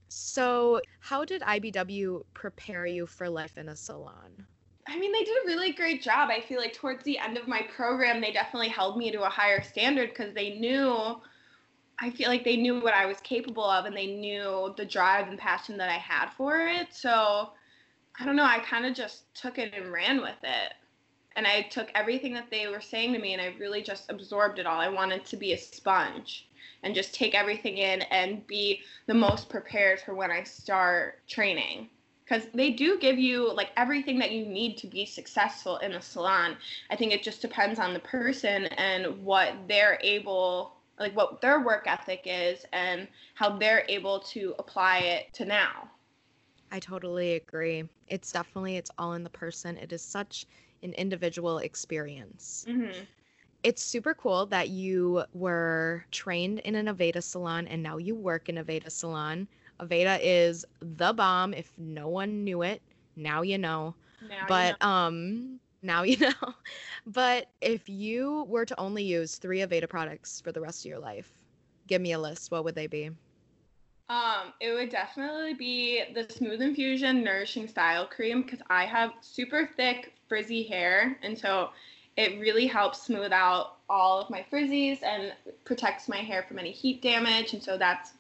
So, 0.08 0.82
how 1.00 1.26
did 1.26 1.41
IBW 1.41 2.24
prepare 2.34 2.86
you 2.86 3.08
for 3.08 3.28
life 3.28 3.58
in 3.58 3.70
a 3.70 3.76
salon? 3.76 4.46
I 4.88 5.00
mean, 5.00 5.12
they 5.12 5.24
did 5.24 5.36
a 5.44 5.48
really 5.48 5.72
great 5.72 6.04
job. 6.04 6.30
I 6.30 6.41
feel 6.41 6.60
like 6.60 6.74
towards 6.74 7.04
the 7.04 7.18
end 7.18 7.38
of 7.38 7.48
my 7.48 7.63
program, 7.76 8.22
they 8.22 8.32
definitely 8.32 8.70
held 8.70 8.98
me 8.98 9.12
to 9.12 9.24
a 9.24 9.30
higher 9.30 9.63
standard 9.63 10.10
because 10.10 10.34
they 10.36 10.60
knew 10.60 11.18
I 11.99 12.10
feel 12.10 12.29
like 12.29 12.43
they 12.43 12.58
knew 12.58 12.79
what 12.79 12.93
I 12.93 13.05
was 13.05 13.19
capable 13.21 13.63
of 13.63 13.86
and 13.86 13.95
they 13.95 14.08
knew 14.08 14.73
the 14.77 14.86
drive 14.86 15.27
and 15.27 15.39
passion 15.39 15.77
that 15.77 15.89
I 15.89 15.97
had 15.97 16.29
for 16.31 16.67
it. 16.67 16.93
So 16.93 17.51
I 18.19 18.25
don't 18.25 18.36
know, 18.36 18.43
I 18.43 18.60
kind 18.60 18.86
of 18.86 18.93
just 18.93 19.34
took 19.34 19.58
it 19.58 19.73
and 19.73 19.91
ran 19.91 20.21
with 20.21 20.43
it. 20.43 20.73
And 21.36 21.45
I 21.45 21.63
took 21.63 21.89
everything 21.95 22.34
that 22.34 22.49
they 22.49 22.67
were 22.67 22.81
saying 22.81 23.13
to 23.13 23.19
me 23.19 23.34
and 23.34 23.41
I 23.41 23.55
really 23.60 23.81
just 23.81 24.10
absorbed 24.10 24.60
it 24.60 24.65
all. 24.65 24.79
I 24.79 24.89
wanted 24.89 25.25
to 25.25 25.38
be 25.38 25.53
a 25.53 25.58
sponge 25.58 26.47
and 26.84 26.95
just 26.95 27.13
take 27.13 27.36
everything 27.36 27.77
in 27.77 28.03
and 28.03 28.45
be 28.47 28.81
the 29.08 29.13
most 29.13 29.49
prepared 29.49 29.99
for 29.99 30.13
when 30.13 30.31
I 30.31 30.43
start 30.43 31.27
training. 31.27 31.89
Because 32.23 32.47
they 32.53 32.71
do 32.71 32.97
give 32.97 33.19
you 33.19 33.53
like 33.53 33.69
everything 33.77 34.17
that 34.19 34.31
you 34.31 34.45
need 34.45 34.77
to 34.77 34.88
be 34.88 35.05
successful 35.05 35.77
in 35.77 35.93
a 35.93 36.01
salon. 36.01 36.58
I 36.89 36.95
think 36.95 37.12
it 37.12 37.21
just 37.21 37.41
depends 37.41 37.79
on 37.79 37.93
the 37.93 37.99
person 37.99 38.65
and 38.65 39.23
what 39.23 39.53
they're 39.67 39.99
able 40.01 40.74
like 40.99 41.15
what 41.15 41.41
their 41.41 41.60
work 41.62 41.84
ethic 41.88 42.21
is 42.25 42.65
and 42.73 43.08
how 43.36 43.58
they're 43.58 43.86
able 43.89 44.19
to 44.19 44.55
apply 44.60 44.99
it 44.99 45.34
to 45.34 45.45
now. 45.45 45.89
I 46.71 46.79
totally 46.79 47.34
agree. 47.34 47.84
It's 48.08 48.31
definitely 48.31 48.77
it's 48.77 48.91
all 48.97 49.13
in 49.13 49.23
the 49.23 49.29
person. 49.29 49.77
It 49.77 49.91
is 49.93 50.01
such 50.01 50.45
an 50.84 50.93
individual 50.93 51.60
experience. 51.60 52.65
Mm-hmm. 52.67 53.03
It's 53.63 53.84
super 53.84 54.13
cool 54.13 54.45
that 54.47 54.69
you 54.69 55.23
were 55.34 56.05
trained 56.12 56.60
in 56.60 56.75
an 56.75 56.88
Aveda 56.88 57.21
salon 57.23 57.67
and 57.67 57.81
now 57.81 57.97
you 57.97 58.15
work 58.15 58.49
in 58.49 58.55
Aveda 58.55 58.91
salon. 58.91 59.47
Aveda 59.79 60.19
is 60.21 60.65
the 60.79 61.13
bomb. 61.13 61.53
If 61.53 61.71
no 61.77 62.08
one 62.08 62.43
knew 62.43 62.62
it, 62.62 62.81
now 63.15 63.41
you 63.41 63.58
know. 63.58 63.95
Now 64.21 64.45
but 64.47 64.75
you 64.81 64.88
know. 64.88 64.93
um 64.93 65.60
now 65.86 66.04
you 66.04 66.17
know. 66.19 66.54
But 67.06 67.48
if 67.62 67.88
you 67.88 68.45
were 68.48 68.65
to 68.65 68.80
only 68.80 69.04
use 69.04 69.36
three 69.36 69.60
Aveda 69.60 69.88
products 69.89 70.41
for 70.41 70.52
the 70.52 70.62
rest 70.62 70.86
of 70.86 70.89
your 70.89 71.00
life, 71.00 71.32
give 71.88 72.02
me 72.02 72.13
a 72.13 72.19
list. 72.19 72.52
What 72.52 72.63
would 72.63 72.76
they 72.76 72.88
be? 72.88 73.12
Um, 74.08 74.54
it 74.60 74.71
would 74.71 74.89
definitely 74.89 75.56
be 75.56 76.04
the 76.13 76.32
Smooth 76.32 76.62
Infusion 76.62 77.24
Nourishing 77.24 77.67
Style 77.67 78.06
Cream 78.06 78.43
because 78.43 78.60
I 78.69 78.86
have 78.86 79.13
super 79.21 79.69
thick 79.76 80.13
frizzy 80.28 80.63
hair, 80.63 81.17
and 81.24 81.38
so 81.38 81.69
it 82.15 82.39
really 82.39 82.67
helps 82.67 83.04
smooth 83.04 83.32
out 83.32 83.78
all 83.89 84.19
of 84.19 84.30
my 84.30 84.45
frizzies 84.52 85.02
and 85.04 85.34
protects 85.63 86.08
my 86.08 86.17
hair 86.17 86.43
from 86.48 86.60
any 86.60 86.71
heat 86.71 87.02
damage. 87.02 87.54
And 87.54 87.62
so 87.62 87.78
that's 87.78 88.13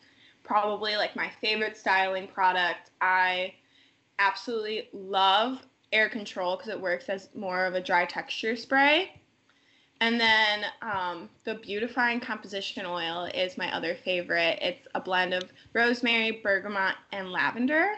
probably 0.43 0.95
like 0.97 1.15
my 1.15 1.31
favorite 1.41 1.77
styling 1.77 2.27
product. 2.27 2.91
I 3.01 3.53
absolutely 4.19 4.89
love 4.93 5.65
air 5.91 6.09
control 6.09 6.55
because 6.55 6.71
it 6.71 6.79
works 6.79 7.09
as 7.09 7.29
more 7.35 7.65
of 7.65 7.75
a 7.75 7.81
dry 7.81 8.05
texture 8.05 8.55
spray. 8.55 9.21
And 10.01 10.19
then 10.19 10.65
um, 10.81 11.29
the 11.45 11.55
beautifying 11.55 12.19
composition 12.19 12.85
oil 12.85 13.25
is 13.33 13.57
my 13.57 13.73
other 13.73 13.95
favorite. 13.95 14.59
It's 14.61 14.87
a 14.93 14.99
blend 14.99 15.33
of 15.33 15.43
rosemary, 15.73 16.41
bergamot, 16.43 16.95
and 17.13 17.31
lavender 17.31 17.93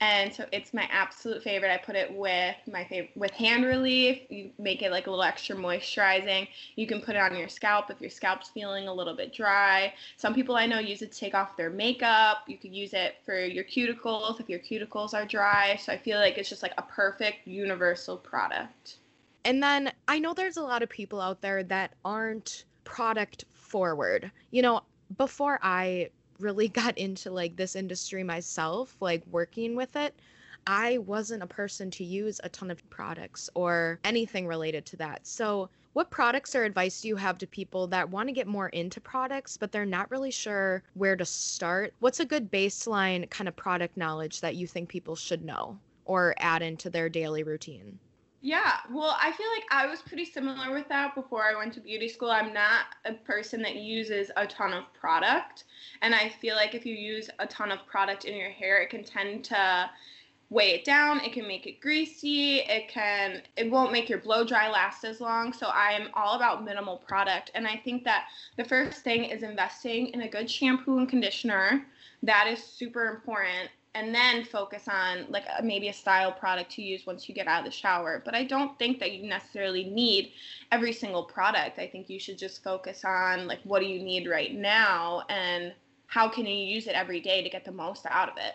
and 0.00 0.32
so 0.32 0.46
it's 0.52 0.72
my 0.72 0.88
absolute 0.92 1.42
favorite. 1.42 1.72
I 1.72 1.76
put 1.76 1.96
it 1.96 2.12
with 2.12 2.54
my 2.70 2.84
favorite 2.84 3.10
with 3.16 3.32
hand 3.32 3.64
relief. 3.64 4.20
You 4.28 4.50
make 4.58 4.82
it 4.82 4.92
like 4.92 5.08
a 5.08 5.10
little 5.10 5.24
extra 5.24 5.56
moisturizing. 5.56 6.46
You 6.76 6.86
can 6.86 7.00
put 7.00 7.16
it 7.16 7.18
on 7.18 7.36
your 7.36 7.48
scalp 7.48 7.90
if 7.90 8.00
your 8.00 8.10
scalp's 8.10 8.48
feeling 8.48 8.86
a 8.86 8.94
little 8.94 9.16
bit 9.16 9.32
dry. 9.32 9.92
Some 10.16 10.34
people 10.34 10.54
I 10.54 10.66
know 10.66 10.78
use 10.78 11.02
it 11.02 11.10
to 11.10 11.18
take 11.18 11.34
off 11.34 11.56
their 11.56 11.70
makeup. 11.70 12.38
You 12.46 12.58
could 12.58 12.72
use 12.72 12.94
it 12.94 13.16
for 13.24 13.38
your 13.40 13.64
cuticles 13.64 14.40
if 14.40 14.48
your 14.48 14.60
cuticles 14.60 15.14
are 15.14 15.26
dry. 15.26 15.76
So 15.82 15.92
I 15.92 15.98
feel 15.98 16.18
like 16.18 16.38
it's 16.38 16.48
just 16.48 16.62
like 16.62 16.74
a 16.78 16.82
perfect 16.82 17.46
universal 17.46 18.16
product. 18.16 18.98
And 19.44 19.60
then 19.62 19.90
I 20.06 20.20
know 20.20 20.32
there's 20.32 20.58
a 20.58 20.62
lot 20.62 20.82
of 20.82 20.88
people 20.88 21.20
out 21.20 21.40
there 21.40 21.64
that 21.64 21.94
aren't 22.04 22.64
product 22.84 23.46
forward. 23.52 24.30
You 24.52 24.62
know, 24.62 24.82
before 25.16 25.58
I 25.62 26.10
really 26.40 26.68
got 26.68 26.96
into 26.98 27.30
like 27.30 27.56
this 27.56 27.76
industry 27.76 28.22
myself, 28.22 28.96
like 29.00 29.26
working 29.26 29.74
with 29.76 29.96
it, 29.96 30.18
I 30.66 30.98
wasn't 30.98 31.42
a 31.42 31.46
person 31.46 31.90
to 31.92 32.04
use 32.04 32.40
a 32.44 32.48
ton 32.48 32.70
of 32.70 32.88
products 32.90 33.48
or 33.54 34.00
anything 34.04 34.46
related 34.46 34.84
to 34.86 34.96
that. 34.98 35.26
So, 35.26 35.70
what 35.94 36.10
products 36.10 36.54
or 36.54 36.64
advice 36.64 37.00
do 37.00 37.08
you 37.08 37.16
have 37.16 37.38
to 37.38 37.46
people 37.46 37.86
that 37.88 38.10
want 38.10 38.28
to 38.28 38.32
get 38.32 38.46
more 38.46 38.68
into 38.68 39.00
products, 39.00 39.56
but 39.56 39.72
they're 39.72 39.86
not 39.86 40.10
really 40.10 40.30
sure 40.30 40.84
where 40.94 41.16
to 41.16 41.24
start? 41.24 41.94
What's 42.00 42.20
a 42.20 42.26
good 42.26 42.50
baseline 42.52 43.28
kind 43.30 43.48
of 43.48 43.56
product 43.56 43.96
knowledge 43.96 44.40
that 44.40 44.56
you 44.56 44.66
think 44.66 44.88
people 44.88 45.16
should 45.16 45.44
know 45.44 45.80
or 46.04 46.34
add 46.38 46.62
into 46.62 46.90
their 46.90 47.08
daily 47.08 47.42
routine? 47.42 47.98
Yeah, 48.40 48.78
well, 48.92 49.16
I 49.20 49.32
feel 49.32 49.48
like 49.50 49.64
I 49.70 49.86
was 49.88 50.00
pretty 50.00 50.24
similar 50.24 50.72
with 50.72 50.88
that 50.88 51.16
before 51.16 51.44
I 51.44 51.56
went 51.56 51.72
to 51.74 51.80
beauty 51.80 52.08
school. 52.08 52.30
I'm 52.30 52.52
not 52.52 52.86
a 53.04 53.14
person 53.14 53.60
that 53.62 53.74
uses 53.76 54.30
a 54.36 54.46
ton 54.46 54.72
of 54.72 54.84
product. 54.94 55.64
And 56.02 56.14
I 56.14 56.28
feel 56.28 56.54
like 56.54 56.74
if 56.76 56.86
you 56.86 56.94
use 56.94 57.30
a 57.40 57.46
ton 57.46 57.72
of 57.72 57.84
product 57.86 58.26
in 58.26 58.36
your 58.36 58.50
hair, 58.50 58.80
it 58.80 58.90
can 58.90 59.02
tend 59.02 59.44
to 59.46 59.90
weigh 60.50 60.70
it 60.70 60.84
down. 60.84 61.20
It 61.20 61.32
can 61.32 61.48
make 61.48 61.66
it 61.66 61.80
greasy. 61.80 62.60
It 62.60 62.88
can, 62.88 63.42
it 63.56 63.70
won't 63.70 63.90
make 63.90 64.08
your 64.08 64.20
blow 64.20 64.44
dry 64.44 64.70
last 64.70 65.04
as 65.04 65.20
long. 65.20 65.52
So 65.52 65.66
I 65.66 65.90
am 65.92 66.08
all 66.14 66.34
about 66.34 66.64
minimal 66.64 66.98
product. 66.98 67.50
And 67.56 67.66
I 67.66 67.76
think 67.76 68.04
that 68.04 68.28
the 68.56 68.64
first 68.64 69.02
thing 69.02 69.24
is 69.24 69.42
investing 69.42 70.08
in 70.08 70.22
a 70.22 70.28
good 70.28 70.48
shampoo 70.48 70.98
and 70.98 71.08
conditioner. 71.08 71.84
That 72.22 72.46
is 72.46 72.62
super 72.62 73.08
important 73.08 73.70
and 73.98 74.14
then 74.14 74.44
focus 74.44 74.84
on 74.86 75.26
like 75.28 75.44
a, 75.58 75.62
maybe 75.62 75.88
a 75.88 75.92
style 75.92 76.30
product 76.30 76.70
to 76.70 76.82
use 76.82 77.04
once 77.04 77.28
you 77.28 77.34
get 77.34 77.48
out 77.48 77.60
of 77.60 77.64
the 77.64 77.76
shower. 77.76 78.22
But 78.24 78.34
I 78.36 78.44
don't 78.44 78.78
think 78.78 79.00
that 79.00 79.10
you 79.12 79.28
necessarily 79.28 79.84
need 79.84 80.32
every 80.70 80.92
single 80.92 81.24
product. 81.24 81.80
I 81.80 81.88
think 81.88 82.08
you 82.08 82.20
should 82.20 82.38
just 82.38 82.62
focus 82.62 83.04
on 83.04 83.48
like 83.48 83.58
what 83.64 83.80
do 83.80 83.86
you 83.86 84.00
need 84.00 84.28
right 84.28 84.54
now 84.54 85.24
and 85.28 85.72
how 86.06 86.28
can 86.28 86.46
you 86.46 86.54
use 86.54 86.86
it 86.86 86.94
every 86.94 87.20
day 87.20 87.42
to 87.42 87.50
get 87.50 87.64
the 87.64 87.72
most 87.72 88.06
out 88.08 88.28
of 88.28 88.36
it. 88.36 88.54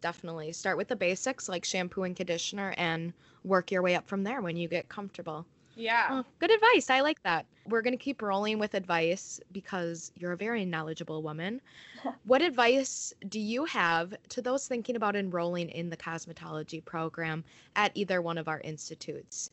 Definitely. 0.00 0.52
Start 0.52 0.76
with 0.76 0.86
the 0.86 0.94
basics 0.94 1.48
like 1.48 1.64
shampoo 1.64 2.04
and 2.04 2.14
conditioner 2.14 2.72
and 2.78 3.12
work 3.42 3.72
your 3.72 3.82
way 3.82 3.96
up 3.96 4.06
from 4.06 4.22
there 4.22 4.40
when 4.40 4.56
you 4.56 4.68
get 4.68 4.88
comfortable. 4.88 5.46
Yeah. 5.76 6.06
Oh, 6.10 6.24
good 6.38 6.50
advice. 6.50 6.88
I 6.88 7.00
like 7.00 7.22
that. 7.22 7.44
We're 7.68 7.82
going 7.82 7.92
to 7.92 8.02
keep 8.02 8.22
rolling 8.22 8.58
with 8.58 8.72
advice 8.72 9.38
because 9.52 10.10
you're 10.16 10.32
a 10.32 10.36
very 10.36 10.64
knowledgeable 10.64 11.22
woman. 11.22 11.60
what 12.24 12.40
advice 12.40 13.12
do 13.28 13.38
you 13.38 13.66
have 13.66 14.14
to 14.30 14.40
those 14.40 14.66
thinking 14.66 14.96
about 14.96 15.14
enrolling 15.14 15.68
in 15.68 15.90
the 15.90 15.96
cosmetology 15.96 16.82
program 16.82 17.44
at 17.76 17.92
either 17.94 18.22
one 18.22 18.38
of 18.38 18.48
our 18.48 18.60
institutes? 18.60 19.50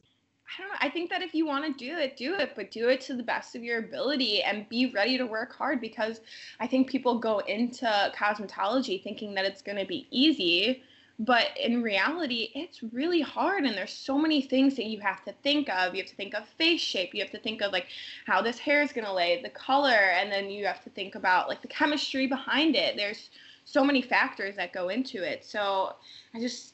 I 0.47 0.61
don't 0.61 0.71
know. 0.71 0.77
I 0.79 0.89
think 0.89 1.09
that 1.09 1.21
if 1.21 1.33
you 1.33 1.45
want 1.45 1.65
to 1.65 1.85
do 1.85 1.97
it, 1.97 2.15
do 2.15 2.35
it, 2.35 2.51
but 2.55 2.71
do 2.71 2.87
it 2.87 3.01
to 3.01 3.15
the 3.15 3.23
best 3.23 3.55
of 3.55 3.63
your 3.63 3.79
ability 3.79 4.43
and 4.43 4.69
be 4.69 4.91
ready 4.93 5.17
to 5.17 5.25
work 5.25 5.53
hard 5.53 5.81
because 5.81 6.21
I 6.59 6.67
think 6.67 6.89
people 6.89 7.19
go 7.19 7.39
into 7.39 7.85
cosmetology 8.15 9.03
thinking 9.03 9.33
that 9.33 9.45
it's 9.45 9.61
going 9.61 9.77
to 9.77 9.85
be 9.85 10.07
easy 10.09 10.83
but 11.19 11.47
in 11.57 11.83
reality 11.83 12.49
it's 12.55 12.81
really 12.91 13.21
hard 13.21 13.65
and 13.65 13.77
there's 13.77 13.93
so 13.93 14.17
many 14.17 14.41
things 14.41 14.75
that 14.75 14.85
you 14.85 14.99
have 14.99 15.23
to 15.25 15.31
think 15.43 15.69
of. 15.69 15.93
You 15.93 16.01
have 16.01 16.09
to 16.09 16.15
think 16.15 16.33
of 16.33 16.47
face 16.57 16.81
shape. 16.81 17.13
You 17.13 17.21
have 17.21 17.31
to 17.31 17.39
think 17.39 17.61
of 17.61 17.71
like 17.71 17.87
how 18.25 18.41
this 18.41 18.57
hair 18.57 18.81
is 18.81 18.91
going 18.91 19.05
to 19.05 19.13
lay 19.13 19.41
the 19.41 19.49
color 19.49 19.91
and 19.91 20.31
then 20.31 20.49
you 20.49 20.65
have 20.65 20.83
to 20.83 20.89
think 20.89 21.15
about 21.15 21.47
like 21.47 21.61
the 21.61 21.67
chemistry 21.67 22.27
behind 22.27 22.75
it. 22.75 22.95
There's 22.97 23.29
so 23.65 23.83
many 23.83 24.01
factors 24.01 24.55
that 24.55 24.73
go 24.73 24.89
into 24.89 25.23
it. 25.23 25.45
So 25.45 25.95
i 26.33 26.39
just 26.39 26.73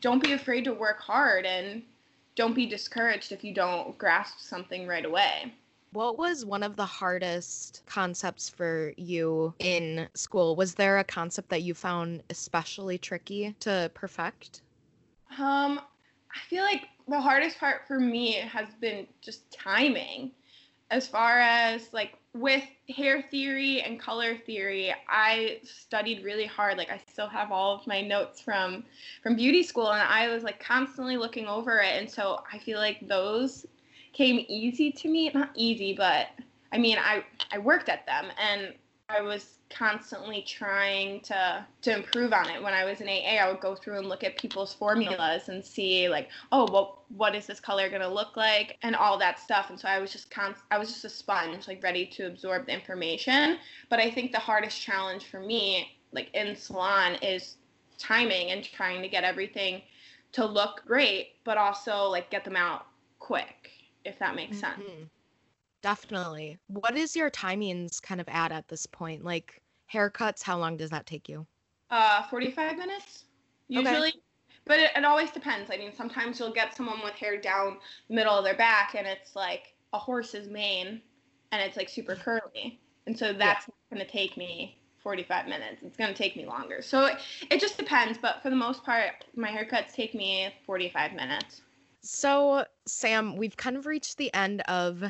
don't 0.00 0.22
be 0.22 0.32
afraid 0.32 0.64
to 0.64 0.72
work 0.72 1.00
hard 1.00 1.44
and 1.44 1.82
don't 2.36 2.54
be 2.54 2.66
discouraged 2.66 3.32
if 3.32 3.44
you 3.44 3.54
don't 3.54 3.96
grasp 3.98 4.40
something 4.40 4.86
right 4.86 5.04
away 5.04 5.52
what 5.94 6.18
was 6.18 6.44
one 6.44 6.62
of 6.62 6.76
the 6.76 6.84
hardest 6.86 7.82
concepts 7.86 8.48
for 8.48 8.92
you 8.96 9.54
in 9.60 10.08
school? 10.14 10.56
Was 10.56 10.74
there 10.74 10.98
a 10.98 11.04
concept 11.04 11.48
that 11.50 11.62
you 11.62 11.74
found 11.74 12.22
especially 12.30 12.98
tricky 12.98 13.54
to 13.60 13.90
perfect? 13.94 14.62
Um, 15.38 15.80
I 16.34 16.38
feel 16.48 16.64
like 16.64 16.88
the 17.08 17.20
hardest 17.20 17.58
part 17.58 17.86
for 17.86 18.00
me 18.00 18.32
has 18.34 18.68
been 18.80 19.06
just 19.20 19.50
timing. 19.52 20.32
As 20.90 21.06
far 21.06 21.40
as 21.40 21.92
like 21.92 22.18
with 22.34 22.64
hair 22.88 23.22
theory 23.30 23.80
and 23.82 23.98
color 23.98 24.36
theory, 24.36 24.94
I 25.08 25.60
studied 25.64 26.24
really 26.24 26.46
hard. 26.46 26.76
Like 26.76 26.90
I 26.90 27.00
still 27.10 27.28
have 27.28 27.52
all 27.52 27.74
of 27.74 27.86
my 27.86 28.00
notes 28.00 28.40
from 28.40 28.84
from 29.22 29.36
beauty 29.36 29.62
school 29.62 29.92
and 29.92 30.02
I 30.02 30.28
was 30.28 30.42
like 30.42 30.60
constantly 30.60 31.16
looking 31.16 31.46
over 31.46 31.80
it 31.80 31.94
and 31.96 32.10
so 32.10 32.42
I 32.52 32.58
feel 32.58 32.78
like 32.78 33.06
those 33.08 33.66
came 34.14 34.44
easy 34.48 34.90
to 34.92 35.08
me. 35.08 35.30
Not 35.34 35.50
easy, 35.54 35.92
but 35.92 36.28
I 36.72 36.78
mean, 36.78 36.96
I 36.98 37.24
I 37.52 37.58
worked 37.58 37.88
at 37.88 38.06
them 38.06 38.26
and 38.40 38.72
I 39.08 39.20
was 39.20 39.58
constantly 39.70 40.42
trying 40.42 41.20
to 41.20 41.66
to 41.82 41.94
improve 41.94 42.32
on 42.32 42.48
it. 42.48 42.62
When 42.62 42.72
I 42.72 42.84
was 42.84 43.00
in 43.00 43.08
AA, 43.08 43.42
I 43.42 43.50
would 43.50 43.60
go 43.60 43.74
through 43.74 43.98
and 43.98 44.08
look 44.08 44.24
at 44.24 44.38
people's 44.38 44.72
formulas 44.72 45.48
and 45.48 45.64
see 45.64 46.08
like, 46.08 46.28
oh, 46.52 46.66
well, 46.72 47.02
what 47.16 47.34
is 47.34 47.46
this 47.46 47.60
color 47.60 47.90
gonna 47.90 48.08
look 48.08 48.36
like, 48.36 48.78
and 48.82 48.96
all 48.96 49.18
that 49.18 49.38
stuff. 49.38 49.70
And 49.70 49.78
so 49.78 49.88
I 49.88 49.98
was 49.98 50.12
just 50.12 50.30
const- 50.30 50.62
I 50.70 50.78
was 50.78 50.88
just 50.88 51.04
a 51.04 51.10
sponge, 51.10 51.68
like 51.68 51.82
ready 51.82 52.06
to 52.06 52.26
absorb 52.26 52.66
the 52.66 52.72
information. 52.72 53.58
But 53.90 53.98
I 53.98 54.10
think 54.10 54.32
the 54.32 54.38
hardest 54.38 54.80
challenge 54.80 55.26
for 55.26 55.40
me, 55.40 55.98
like 56.12 56.30
in 56.34 56.56
salon, 56.56 57.16
is 57.22 57.56
timing 57.98 58.50
and 58.52 58.64
trying 58.64 59.02
to 59.02 59.08
get 59.08 59.24
everything 59.24 59.82
to 60.32 60.44
look 60.44 60.82
great, 60.86 61.34
but 61.44 61.58
also 61.58 62.04
like 62.04 62.30
get 62.30 62.44
them 62.44 62.56
out 62.56 62.86
quick 63.18 63.70
if 64.04 64.18
that 64.18 64.34
makes 64.34 64.58
sense. 64.58 64.82
Mm-hmm. 64.82 65.04
Definitely. 65.82 66.58
What 66.68 66.96
is 66.96 67.14
your 67.14 67.30
timings 67.30 68.00
kind 68.00 68.20
of 68.20 68.28
at 68.28 68.52
at 68.52 68.68
this 68.68 68.86
point? 68.86 69.24
Like 69.24 69.60
haircuts, 69.92 70.42
how 70.42 70.58
long 70.58 70.76
does 70.76 70.90
that 70.90 71.06
take 71.06 71.28
you? 71.28 71.46
Uh, 71.90 72.22
45 72.28 72.78
minutes 72.78 73.24
usually. 73.68 74.08
Okay. 74.08 74.18
But 74.66 74.78
it, 74.78 74.90
it 74.96 75.04
always 75.04 75.30
depends. 75.30 75.70
I 75.70 75.76
mean, 75.76 75.92
sometimes 75.94 76.38
you'll 76.38 76.52
get 76.52 76.74
someone 76.74 77.02
with 77.04 77.14
hair 77.14 77.38
down 77.38 77.76
the 78.08 78.14
middle 78.14 78.34
of 78.34 78.44
their 78.44 78.56
back 78.56 78.94
and 78.96 79.06
it's 79.06 79.36
like 79.36 79.74
a 79.92 79.98
horse's 79.98 80.48
mane 80.48 81.02
and 81.52 81.62
it's 81.62 81.76
like 81.76 81.88
super 81.88 82.16
curly. 82.16 82.80
And 83.06 83.16
so 83.16 83.32
that's 83.32 83.66
yeah. 83.68 83.96
going 83.96 84.06
to 84.06 84.10
take 84.10 84.36
me 84.36 84.78
45 85.02 85.46
minutes. 85.46 85.82
It's 85.82 85.96
going 85.98 86.10
to 86.10 86.16
take 86.16 86.34
me 86.34 86.46
longer. 86.46 86.80
So 86.80 87.04
it, 87.04 87.18
it 87.50 87.60
just 87.60 87.76
depends. 87.76 88.18
But 88.18 88.42
for 88.42 88.48
the 88.48 88.56
most 88.56 88.82
part, 88.84 89.26
my 89.36 89.50
haircuts 89.50 89.92
take 89.92 90.14
me 90.14 90.48
45 90.64 91.12
minutes. 91.12 91.60
So, 92.06 92.66
Sam, 92.84 93.34
we've 93.38 93.56
kind 93.56 93.78
of 93.78 93.86
reached 93.86 94.18
the 94.18 94.32
end 94.34 94.60
of 94.68 95.02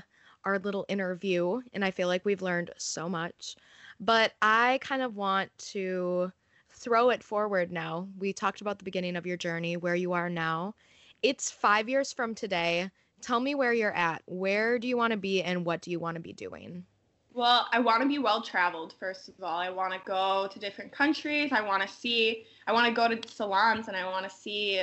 our 0.44 0.60
little 0.60 0.86
interview, 0.88 1.60
and 1.72 1.84
I 1.84 1.90
feel 1.90 2.06
like 2.06 2.24
we've 2.24 2.40
learned 2.40 2.70
so 2.78 3.08
much. 3.08 3.56
But 3.98 4.34
I 4.40 4.78
kind 4.80 5.02
of 5.02 5.16
want 5.16 5.50
to 5.72 6.30
throw 6.70 7.10
it 7.10 7.24
forward 7.24 7.72
now. 7.72 8.06
We 8.16 8.32
talked 8.32 8.60
about 8.60 8.78
the 8.78 8.84
beginning 8.84 9.16
of 9.16 9.26
your 9.26 9.36
journey, 9.36 9.76
where 9.76 9.96
you 9.96 10.12
are 10.12 10.30
now. 10.30 10.76
It's 11.20 11.50
five 11.50 11.88
years 11.88 12.12
from 12.12 12.32
today. 12.32 12.88
Tell 13.20 13.40
me 13.40 13.56
where 13.56 13.72
you're 13.72 13.96
at. 13.96 14.22
Where 14.26 14.78
do 14.78 14.86
you 14.86 14.96
want 14.96 15.10
to 15.10 15.16
be, 15.16 15.42
and 15.42 15.64
what 15.64 15.80
do 15.80 15.90
you 15.90 15.98
want 15.98 16.14
to 16.14 16.20
be 16.20 16.32
doing? 16.32 16.84
Well, 17.32 17.66
I 17.72 17.80
want 17.80 18.02
to 18.02 18.08
be 18.08 18.18
well 18.20 18.40
traveled, 18.40 18.94
first 19.00 19.28
of 19.28 19.34
all. 19.42 19.58
I 19.58 19.68
want 19.68 19.92
to 19.92 20.00
go 20.04 20.48
to 20.52 20.58
different 20.60 20.92
countries. 20.92 21.50
I 21.50 21.60
want 21.60 21.82
to 21.82 21.88
see, 21.88 22.44
I 22.68 22.72
want 22.72 22.86
to 22.86 22.92
go 22.92 23.08
to 23.08 23.28
salons 23.28 23.88
and 23.88 23.96
I 23.96 24.08
want 24.08 24.30
to 24.30 24.30
see 24.30 24.80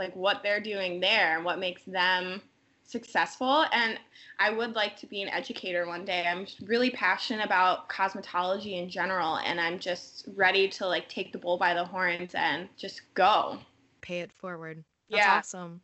like 0.00 0.16
what 0.16 0.42
they're 0.42 0.60
doing 0.60 0.98
there 0.98 1.36
and 1.36 1.44
what 1.44 1.60
makes 1.60 1.82
them 1.84 2.42
successful 2.82 3.64
and 3.72 4.00
I 4.40 4.50
would 4.50 4.74
like 4.74 4.96
to 4.96 5.06
be 5.06 5.20
an 5.22 5.28
educator 5.28 5.86
one 5.86 6.04
day. 6.04 6.26
I'm 6.26 6.46
really 6.64 6.90
passionate 6.90 7.44
about 7.44 7.90
cosmetology 7.90 8.82
in 8.82 8.88
general 8.88 9.36
and 9.36 9.60
I'm 9.60 9.78
just 9.78 10.26
ready 10.34 10.66
to 10.70 10.86
like 10.86 11.08
take 11.08 11.30
the 11.30 11.38
bull 11.38 11.58
by 11.58 11.74
the 11.74 11.84
horns 11.84 12.32
and 12.34 12.68
just 12.76 13.02
go. 13.14 13.58
Pay 14.00 14.20
it 14.20 14.32
forward. 14.32 14.82
That's 15.10 15.24
yeah. 15.24 15.36
awesome. 15.36 15.82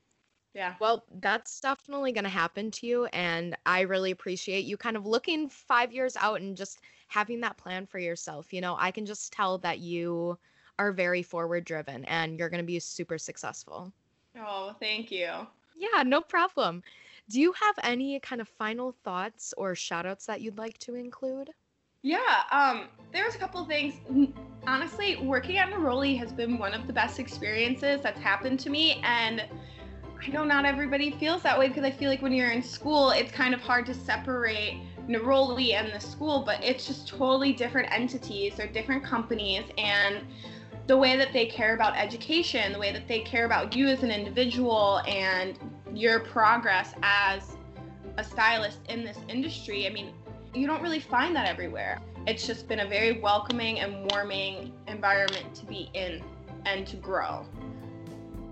Yeah. 0.55 0.75
Well, 0.81 1.05
that's 1.21 1.61
definitely 1.61 2.13
going 2.13 2.25
to 2.25 2.31
happen 2.31 2.71
to 2.71 2.87
you. 2.87 3.05
And 3.07 3.55
I 3.67 3.83
really 3.83 4.11
appreciate 4.11 4.65
you 4.65 4.79
kind 4.79 4.97
of 4.97 5.05
looking 5.05 5.51
five 5.51 5.93
years 5.93 6.17
out 6.17 6.41
and 6.41 6.57
just 6.57 6.81
having 7.09 7.41
that 7.43 7.59
plan 7.59 7.85
for 7.85 7.99
yourself. 7.99 8.55
You 8.55 8.63
know, 8.63 8.75
I 8.79 8.91
can 8.91 9.05
just 9.05 9.35
tell 9.35 9.59
that 9.59 9.81
you 9.81 10.39
are 10.79 10.93
very 10.93 11.23
forward 11.23 11.67
driven 11.67 12.07
and 12.07 12.39
you're 12.39 12.49
going 12.49 12.63
to 12.63 12.67
be 12.67 12.79
super 12.79 13.19
successful. 13.19 13.93
Oh, 14.39 14.75
thank 14.81 15.11
you. 15.11 15.31
Yeah, 15.77 16.03
no 16.05 16.21
problem. 16.21 16.83
Do 17.29 17.41
you 17.41 17.53
have 17.53 17.75
any 17.83 18.21
kind 18.21 18.41
of 18.41 18.49
final 18.49 18.95
thoughts 19.05 19.53
or 19.57 19.75
shout 19.75 20.07
outs 20.07 20.27
that 20.27 20.41
you'd 20.41 20.59
like 20.59 20.79
to 20.79 20.95
include? 20.95 21.51
Yeah, 22.03 22.43
um, 22.53 22.89
there's 23.13 23.35
a 23.35 23.39
couple 23.39 23.65
things. 23.65 23.95
Honestly, 24.67 25.17
working 25.17 25.59
at 25.59 25.71
Neroli 25.71 26.19
has 26.19 26.33
been 26.33 26.59
one 26.59 26.73
of 26.73 26.87
the 26.87 26.93
best 26.93 27.19
experiences 27.19 28.01
that's 28.03 28.21
happened 28.21 28.61
to 28.61 28.71
me. 28.71 29.01
And 29.03 29.45
I 30.23 30.29
know 30.29 30.45
not 30.45 30.65
everybody 30.65 31.11
feels 31.11 31.43
that 31.43 31.59
way 31.59 31.69
because 31.69 31.85
I 31.85 31.91
feel 31.91 32.09
like 32.09 32.23
when 32.23 32.33
you're 32.33 32.51
in 32.51 32.63
school, 32.63 33.11
it's 33.11 33.33
kind 33.33 33.55
of 33.55 33.61
hard 33.61 33.87
to 33.87 33.95
separate 33.95 34.81
Neroli 35.09 35.75
and 35.75 35.93
the 35.93 36.01
school, 36.01 36.43
but 36.45 36.63
it's 36.63 36.87
just 36.87 37.09
totally 37.09 37.53
different 37.53 37.93
entities. 37.93 38.55
They're 38.57 38.67
different 38.67 39.05
companies. 39.05 39.65
And 39.79 40.23
the 40.87 40.97
way 40.97 41.17
that 41.17 41.33
they 41.33 41.47
care 41.47 41.75
about 41.75 41.97
education, 41.97 42.73
the 42.73 42.79
way 42.79 42.93
that 42.93 43.09
they 43.09 43.21
care 43.21 43.45
about 43.45 43.75
you 43.75 43.89
as 43.89 44.03
an 44.03 44.11
individual 44.11 45.01
and 45.07 45.59
your 45.93 46.21
progress 46.21 46.95
as 47.03 47.57
a 48.19 48.25
stylist 48.25 48.79
in 48.89 49.05
this 49.05 49.19
industry. 49.29 49.87
I 49.87 49.91
mean, 49.91 50.13
you 50.55 50.67
don't 50.67 50.83
really 50.83 51.01
find 51.01 51.35
that 51.35 51.47
everywhere. 51.47 52.01
It's 52.27 52.47
just 52.47 52.69
been 52.69 52.81
a 52.81 52.89
very 52.89 53.21
welcoming 53.21 53.81
and 53.81 54.11
warming 54.11 54.73
environment 54.87 55.55
to 55.57 55.67
be 55.67 55.91
in 55.95 56.23
and 56.65 56.87
to 56.87 56.97
grow. 56.97 57.47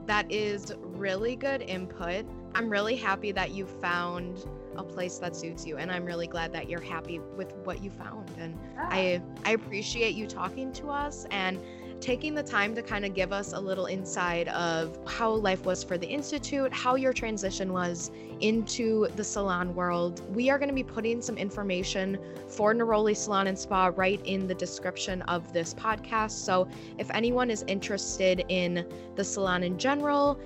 That 0.07 0.31
is 0.31 0.73
really 0.81 1.35
good 1.37 1.63
input. 1.63 2.27
I'm 2.55 2.69
really 2.69 2.97
happy 2.97 3.33
that 3.33 3.51
you 3.51 3.67
found 3.67 4.47
a 4.77 4.83
place 4.83 5.19
that 5.19 5.35
suits 5.37 5.65
you 5.67 5.77
and 5.77 5.91
I'm 5.91 6.05
really 6.05 6.27
glad 6.27 6.53
that 6.53 6.69
you're 6.69 6.81
happy 6.81 7.21
with 7.37 7.55
what 7.65 7.83
you 7.83 7.91
found 7.91 8.29
and 8.39 8.59
yeah. 8.75 8.89
I 8.91 9.23
I 9.45 9.53
appreciate 9.53 10.15
you 10.15 10.27
talking 10.27 10.73
to 10.75 10.91
us 10.91 11.27
and 11.31 11.61
taking 12.05 12.35
the 12.35 12.43
time 12.43 12.75
to 12.75 12.83
kind 12.83 13.07
of 13.07 13.15
give 13.15 13.33
us 13.33 13.55
a 13.55 13.59
little 13.59 13.87
insight 13.87 14.47
of 14.49 14.99
how 15.07 15.31
life 15.31 15.65
was 15.65 15.83
for 15.83 15.97
the 15.97 16.07
Institute, 16.07 16.71
how 16.71 16.97
your 16.97 17.15
transition 17.15 17.73
was 17.73 18.11
into 18.41 19.09
the 19.17 19.25
salon 19.25 19.75
world. 19.75 20.21
We 20.37 20.51
are 20.51 20.59
going 20.59 20.69
to 20.69 20.75
be 20.75 20.85
putting 20.85 21.23
some 21.23 21.39
information 21.39 22.19
for 22.47 22.75
Neroli 22.75 23.17
Salon 23.17 23.47
and 23.47 23.59
Spa 23.59 23.91
right 23.97 24.21
in 24.27 24.47
the 24.47 24.55
description 24.55 25.23
of 25.23 25.51
this 25.55 25.73
podcast. 25.73 26.33
So 26.33 26.69
if 26.99 27.11
anyone 27.11 27.51
is 27.51 27.65
interested 27.69 28.45
in 28.51 28.87
the 29.17 29.25
salon 29.25 29.63
in 29.63 29.79
general, 29.79 30.39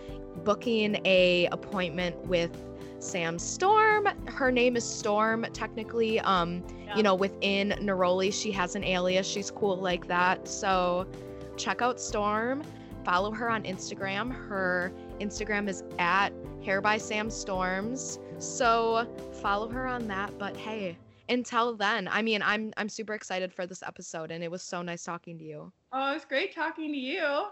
booking 0.44 1.00
a 1.04 1.46
appointment 1.50 2.16
with 2.24 2.56
Sam 3.00 3.36
Storm. 3.36 4.08
Her 4.26 4.52
name 4.52 4.76
is 4.76 4.84
Storm, 4.84 5.44
technically. 5.52 6.20
Um, 6.20 6.62
yeah. 6.86 6.96
you 6.96 7.02
know, 7.02 7.16
within 7.16 7.70
Neroli, 7.80 8.32
she 8.32 8.52
has 8.52 8.76
an 8.76 8.84
alias. 8.84 9.26
She's 9.26 9.50
cool 9.50 9.76
like 9.76 10.06
that. 10.06 10.46
So 10.46 11.06
check 11.58 11.82
out 11.82 12.00
Storm. 12.00 12.62
Follow 13.04 13.30
her 13.32 13.50
on 13.50 13.64
Instagram. 13.64 14.32
Her 14.32 14.92
Instagram 15.20 15.68
is 15.68 15.82
at 15.98 16.30
Hair 16.64 16.80
by 16.80 16.98
Sam 16.98 17.30
Storms. 17.30 18.18
So 18.38 19.06
follow 19.42 19.68
her 19.68 19.86
on 19.86 20.06
that. 20.08 20.38
But 20.38 20.56
hey, 20.56 20.96
until 21.28 21.76
then, 21.76 22.08
I 22.08 22.22
mean, 22.22 22.42
I'm 22.42 22.72
I'm 22.76 22.88
super 22.88 23.14
excited 23.14 23.52
for 23.52 23.66
this 23.66 23.82
episode, 23.82 24.30
and 24.30 24.42
it 24.42 24.50
was 24.50 24.62
so 24.62 24.82
nice 24.82 25.02
talking 25.02 25.38
to 25.38 25.44
you. 25.44 25.72
Oh, 25.92 26.10
it 26.10 26.14
was 26.14 26.24
great 26.24 26.54
talking 26.54 26.92
to 26.92 26.98
you. 26.98 27.46